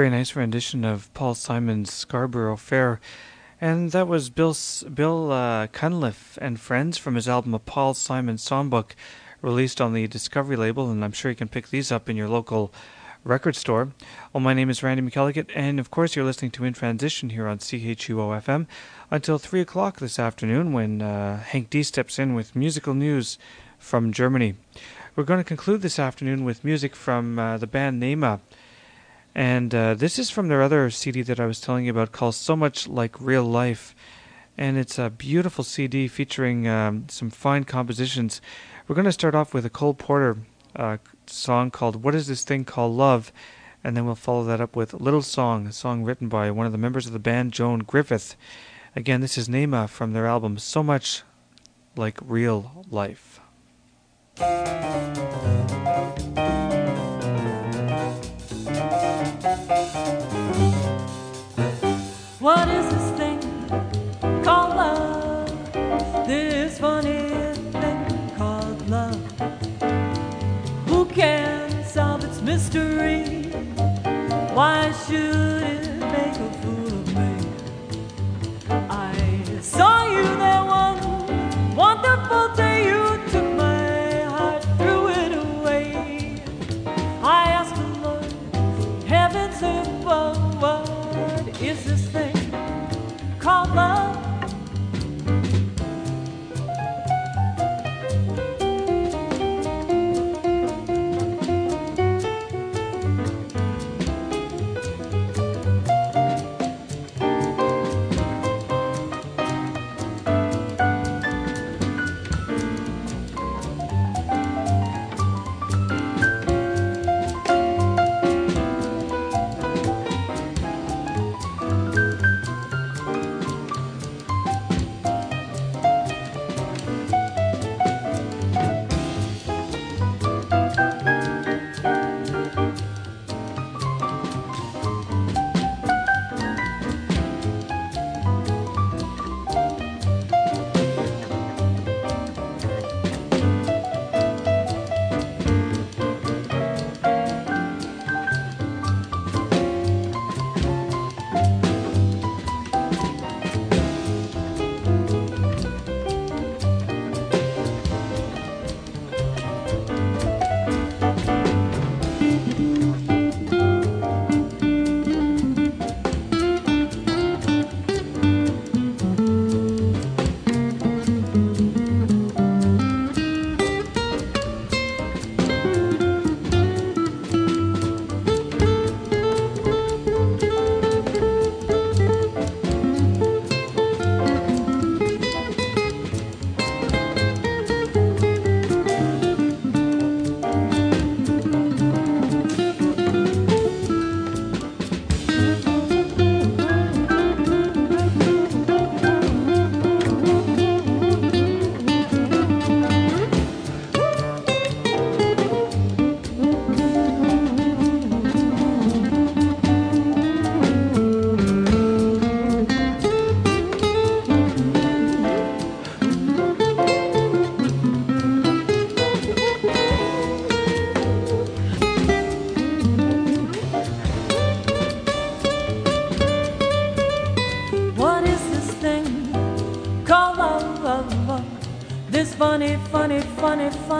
Very 0.00 0.08
nice 0.08 0.34
rendition 0.34 0.82
of 0.82 1.12
Paul 1.12 1.34
Simon's 1.34 1.92
Scarborough 1.92 2.56
Fair. 2.56 3.02
And 3.60 3.90
that 3.90 4.08
was 4.08 4.30
Bill 4.30 4.56
Bill 4.94 5.30
uh, 5.30 5.66
Cunliffe 5.66 6.38
and 6.40 6.58
Friends 6.58 6.96
from 6.96 7.16
his 7.16 7.28
album 7.28 7.52
A 7.52 7.58
Paul 7.58 7.92
Simon 7.92 8.36
Songbook, 8.36 8.92
released 9.42 9.78
on 9.78 9.92
the 9.92 10.06
Discovery 10.06 10.56
label, 10.56 10.90
and 10.90 11.04
I'm 11.04 11.12
sure 11.12 11.30
you 11.30 11.36
can 11.36 11.48
pick 11.48 11.68
these 11.68 11.92
up 11.92 12.08
in 12.08 12.16
your 12.16 12.30
local 12.30 12.72
record 13.24 13.56
store. 13.56 13.90
Well, 14.32 14.40
my 14.40 14.54
name 14.54 14.70
is 14.70 14.82
Randy 14.82 15.02
McElligott, 15.02 15.50
and 15.54 15.78
of 15.78 15.90
course, 15.90 16.16
you're 16.16 16.24
listening 16.24 16.52
to 16.52 16.64
In 16.64 16.72
Transition 16.72 17.28
here 17.28 17.46
on 17.46 17.58
CHUO 17.58 18.42
FM 18.42 18.66
until 19.10 19.36
3 19.36 19.60
o'clock 19.60 19.98
this 19.98 20.18
afternoon 20.18 20.72
when 20.72 21.02
uh, 21.02 21.42
Hank 21.42 21.68
D 21.68 21.82
steps 21.82 22.18
in 22.18 22.34
with 22.34 22.56
musical 22.56 22.94
news 22.94 23.38
from 23.78 24.14
Germany. 24.14 24.54
We're 25.14 25.24
going 25.24 25.40
to 25.40 25.44
conclude 25.44 25.82
this 25.82 25.98
afternoon 25.98 26.46
with 26.46 26.64
music 26.64 26.96
from 26.96 27.38
uh, 27.38 27.58
the 27.58 27.66
band 27.66 28.02
Naima. 28.02 28.40
And 29.34 29.74
uh, 29.74 29.94
this 29.94 30.18
is 30.18 30.30
from 30.30 30.48
their 30.48 30.62
other 30.62 30.90
CD 30.90 31.22
that 31.22 31.40
I 31.40 31.46
was 31.46 31.60
telling 31.60 31.84
you 31.84 31.92
about 31.92 32.12
called 32.12 32.34
So 32.34 32.56
Much 32.56 32.88
Like 32.88 33.20
Real 33.20 33.44
Life. 33.44 33.94
And 34.58 34.76
it's 34.76 34.98
a 34.98 35.10
beautiful 35.10 35.64
CD 35.64 36.08
featuring 36.08 36.66
um, 36.66 37.06
some 37.08 37.30
fine 37.30 37.64
compositions. 37.64 38.40
We're 38.86 38.96
going 38.96 39.04
to 39.06 39.12
start 39.12 39.34
off 39.34 39.54
with 39.54 39.64
a 39.64 39.70
Cole 39.70 39.94
Porter 39.94 40.38
uh, 40.76 40.98
song 41.26 41.70
called 41.70 42.02
What 42.02 42.14
Is 42.14 42.26
This 42.26 42.44
Thing 42.44 42.64
Called 42.64 42.96
Love? 42.96 43.32
And 43.82 43.96
then 43.96 44.04
we'll 44.04 44.14
follow 44.14 44.44
that 44.44 44.60
up 44.60 44.76
with 44.76 44.92
Little 44.92 45.22
Song, 45.22 45.66
a 45.68 45.72
song 45.72 46.02
written 46.02 46.28
by 46.28 46.50
one 46.50 46.66
of 46.66 46.72
the 46.72 46.78
members 46.78 47.06
of 47.06 47.12
the 47.12 47.18
band, 47.18 47.52
Joan 47.52 47.78
Griffith. 47.80 48.36
Again, 48.94 49.20
this 49.20 49.38
is 49.38 49.48
Naima 49.48 49.88
from 49.88 50.12
their 50.12 50.26
album 50.26 50.58
So 50.58 50.82
Much 50.82 51.22
Like 51.96 52.18
Real 52.20 52.84
Life. 52.90 53.40
Why 75.10 75.49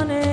funny, 0.01 0.30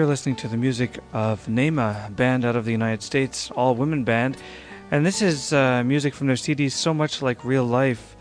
You're 0.00 0.06
listening 0.06 0.36
to 0.36 0.48
the 0.48 0.56
music 0.56 0.98
of 1.12 1.44
Naima, 1.44 2.16
band 2.16 2.46
out 2.46 2.56
of 2.56 2.64
the 2.64 2.72
United 2.72 3.02
States, 3.02 3.50
all 3.50 3.74
women 3.74 4.02
band. 4.02 4.38
And 4.90 5.04
this 5.04 5.20
is 5.20 5.52
uh, 5.52 5.84
music 5.84 6.14
from 6.14 6.26
their 6.26 6.36
CD, 6.36 6.70
So 6.70 6.94
Much 6.94 7.20
Like 7.20 7.44
Real 7.44 7.66
Life. 7.66 8.16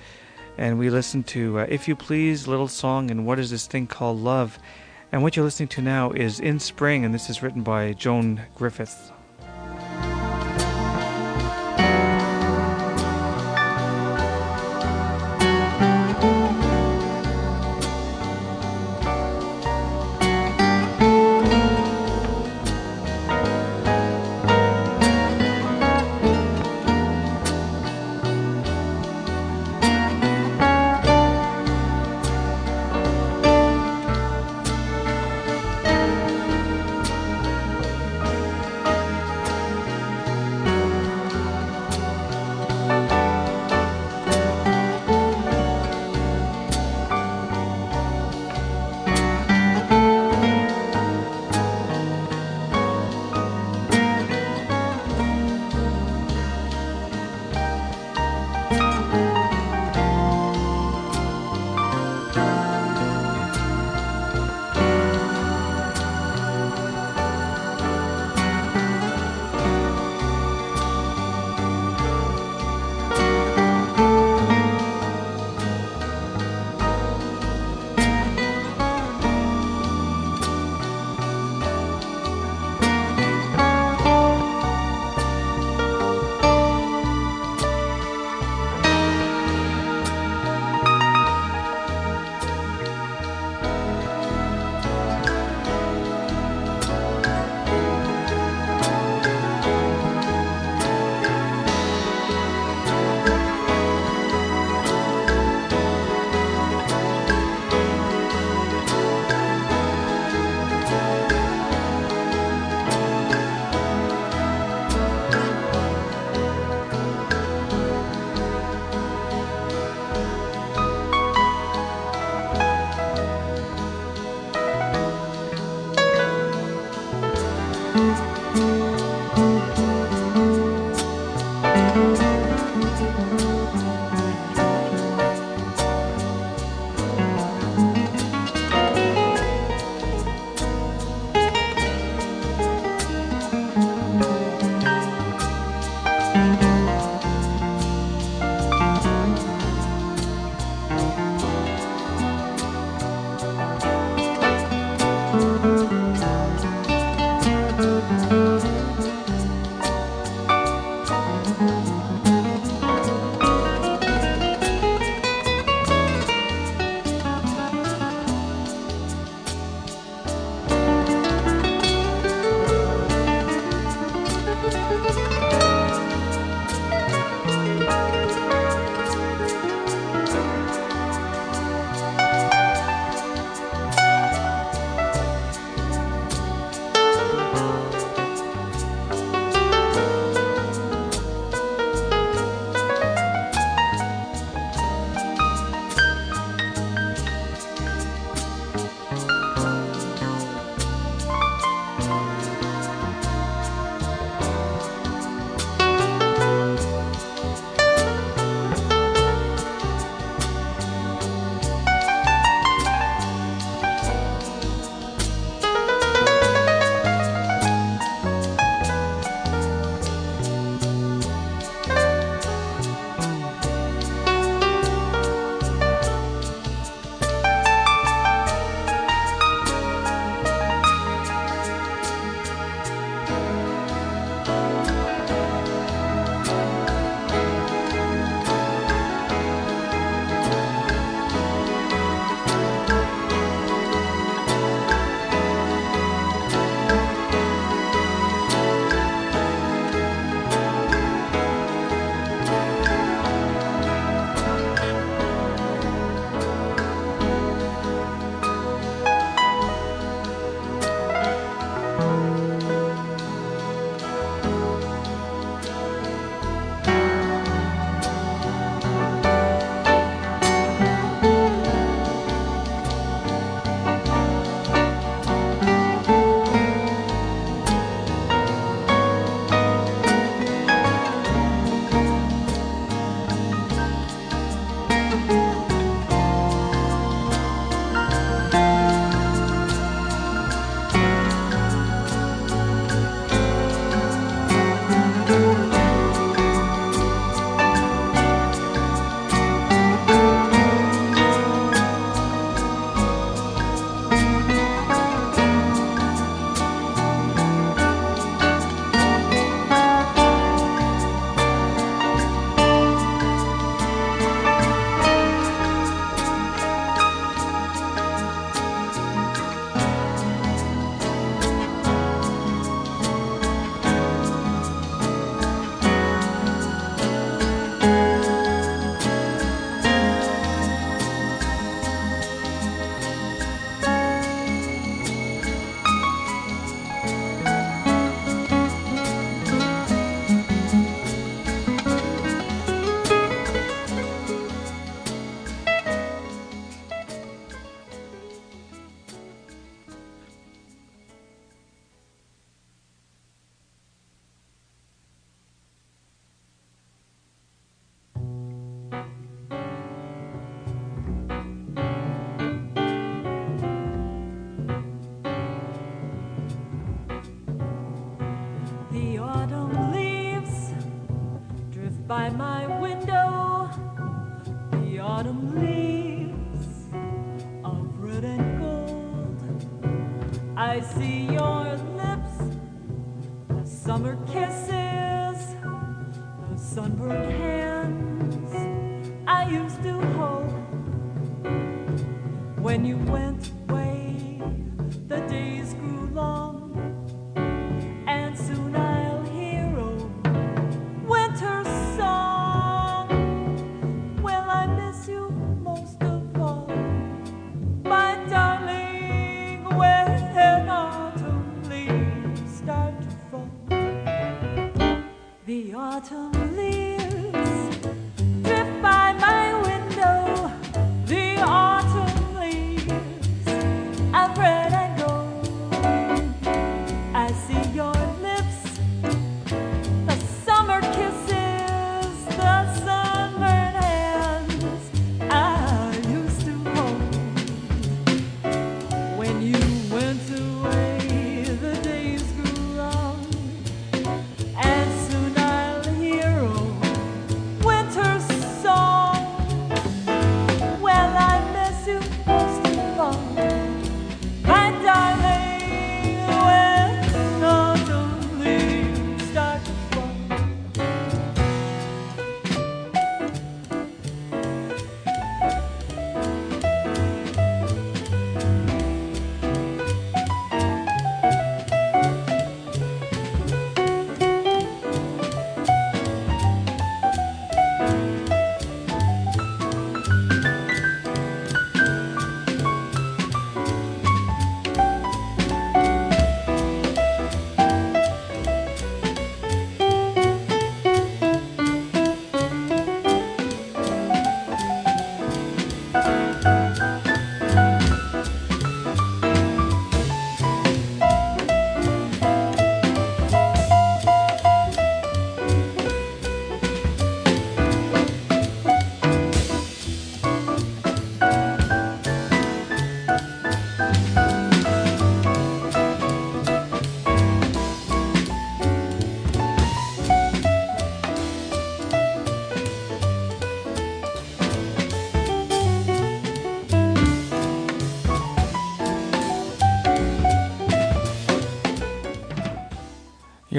And 0.57 0.77
we 0.77 0.89
listen 0.89 1.23
to 1.23 1.59
uh, 1.59 1.67
If 1.69 1.87
You 1.87 1.95
Please, 1.95 2.49
Little 2.49 2.67
Song, 2.67 3.09
and 3.09 3.25
What 3.25 3.39
Is 3.39 3.51
This 3.51 3.65
Thing 3.65 3.87
Called 3.87 4.19
Love. 4.19 4.59
And 5.13 5.23
what 5.23 5.37
you're 5.37 5.45
listening 5.45 5.69
to 5.69 5.81
now 5.81 6.11
is 6.11 6.41
In 6.41 6.59
Spring, 6.59 7.05
and 7.05 7.13
this 7.13 7.29
is 7.29 7.41
written 7.41 7.63
by 7.63 7.93
Joan 7.93 8.41
Griffith. 8.55 9.08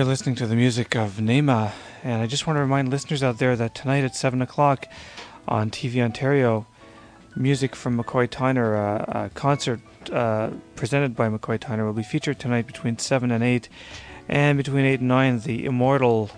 You're 0.00 0.08
listening 0.08 0.34
to 0.36 0.46
the 0.46 0.56
music 0.56 0.96
of 0.96 1.16
Naima, 1.16 1.72
and 2.02 2.22
I 2.22 2.26
just 2.26 2.46
want 2.46 2.56
to 2.56 2.62
remind 2.62 2.88
listeners 2.88 3.22
out 3.22 3.36
there 3.36 3.54
that 3.54 3.74
tonight 3.74 4.02
at 4.02 4.16
7 4.16 4.40
o'clock 4.40 4.86
on 5.46 5.70
TV 5.70 6.02
Ontario, 6.02 6.66
music 7.36 7.76
from 7.76 8.02
McCoy 8.02 8.26
Tyner, 8.26 8.78
uh, 8.78 9.24
a 9.24 9.28
concert 9.28 9.78
uh, 10.10 10.52
presented 10.74 11.14
by 11.14 11.28
McCoy 11.28 11.58
Tyner, 11.58 11.84
will 11.84 11.92
be 11.92 12.02
featured 12.02 12.38
tonight 12.38 12.66
between 12.66 12.96
7 12.96 13.30
and 13.30 13.44
8, 13.44 13.68
and 14.26 14.56
between 14.56 14.86
8 14.86 15.00
and 15.00 15.08
9, 15.08 15.40
the 15.40 15.66
immortal 15.66 16.30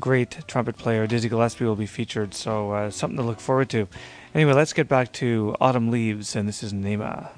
great 0.00 0.36
trumpet 0.48 0.76
player 0.76 1.06
Dizzy 1.06 1.28
Gillespie 1.28 1.66
will 1.66 1.76
be 1.76 1.86
featured, 1.86 2.34
so 2.34 2.72
uh, 2.72 2.90
something 2.90 3.16
to 3.16 3.22
look 3.22 3.38
forward 3.38 3.70
to. 3.70 3.86
Anyway, 4.34 4.54
let's 4.54 4.72
get 4.72 4.88
back 4.88 5.12
to 5.12 5.54
Autumn 5.60 5.92
Leaves, 5.92 6.34
and 6.34 6.48
this 6.48 6.64
is 6.64 6.72
Naima. 6.72 7.28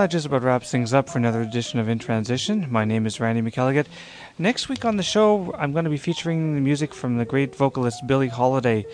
That 0.00 0.10
just 0.10 0.24
about 0.24 0.44
wraps 0.44 0.70
things 0.70 0.94
up 0.94 1.10
for 1.10 1.18
another 1.18 1.42
edition 1.42 1.78
of 1.78 1.86
In 1.86 1.98
Transition. 1.98 2.66
My 2.70 2.86
name 2.86 3.04
is 3.04 3.20
Randy 3.20 3.42
McElligott. 3.42 3.84
Next 4.38 4.70
week 4.70 4.86
on 4.86 4.96
the 4.96 5.02
show, 5.02 5.54
I'm 5.58 5.72
going 5.72 5.84
to 5.84 5.90
be 5.90 5.98
featuring 5.98 6.54
the 6.54 6.60
music 6.62 6.94
from 6.94 7.18
the 7.18 7.26
great 7.26 7.54
vocalist 7.54 8.06
Billie 8.06 8.28
Holiday. 8.28 8.86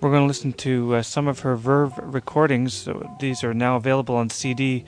We're 0.00 0.08
going 0.08 0.22
to 0.22 0.26
listen 0.26 0.54
to 0.54 0.94
uh, 0.94 1.02
some 1.02 1.28
of 1.28 1.40
her 1.40 1.54
Verve 1.54 1.92
recordings. 1.98 2.88
These 3.20 3.44
are 3.44 3.52
now 3.52 3.76
available 3.76 4.16
on 4.16 4.30
CD, 4.30 4.86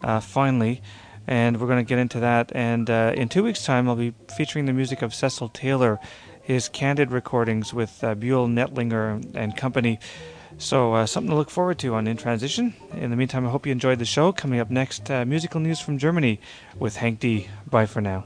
uh, 0.00 0.20
finally, 0.20 0.80
and 1.26 1.60
we're 1.60 1.66
going 1.66 1.84
to 1.84 1.88
get 1.88 1.98
into 1.98 2.20
that. 2.20 2.52
And 2.54 2.88
uh, 2.88 3.12
in 3.16 3.28
two 3.28 3.42
weeks' 3.42 3.64
time, 3.64 3.88
I'll 3.88 3.96
be 3.96 4.14
featuring 4.36 4.66
the 4.66 4.72
music 4.72 5.02
of 5.02 5.12
Cecil 5.12 5.48
Taylor, 5.48 5.98
his 6.40 6.68
candid 6.68 7.10
recordings 7.10 7.74
with 7.74 8.04
uh, 8.04 8.14
Buell 8.14 8.46
Neidlinger 8.46 9.34
and 9.34 9.56
company. 9.56 9.98
So, 10.58 10.94
uh, 10.94 11.06
something 11.06 11.30
to 11.30 11.36
look 11.36 11.50
forward 11.50 11.78
to 11.80 11.94
on 11.94 12.06
In 12.06 12.16
Transition. 12.16 12.74
In 12.92 13.10
the 13.10 13.16
meantime, 13.16 13.46
I 13.46 13.50
hope 13.50 13.66
you 13.66 13.72
enjoyed 13.72 13.98
the 13.98 14.04
show. 14.04 14.32
Coming 14.32 14.58
up 14.58 14.70
next, 14.70 15.10
uh, 15.10 15.24
musical 15.24 15.60
news 15.60 15.80
from 15.80 15.98
Germany 15.98 16.40
with 16.78 16.96
Hank 16.96 17.20
D. 17.20 17.48
Bye 17.70 17.86
for 17.86 18.00
now. 18.00 18.24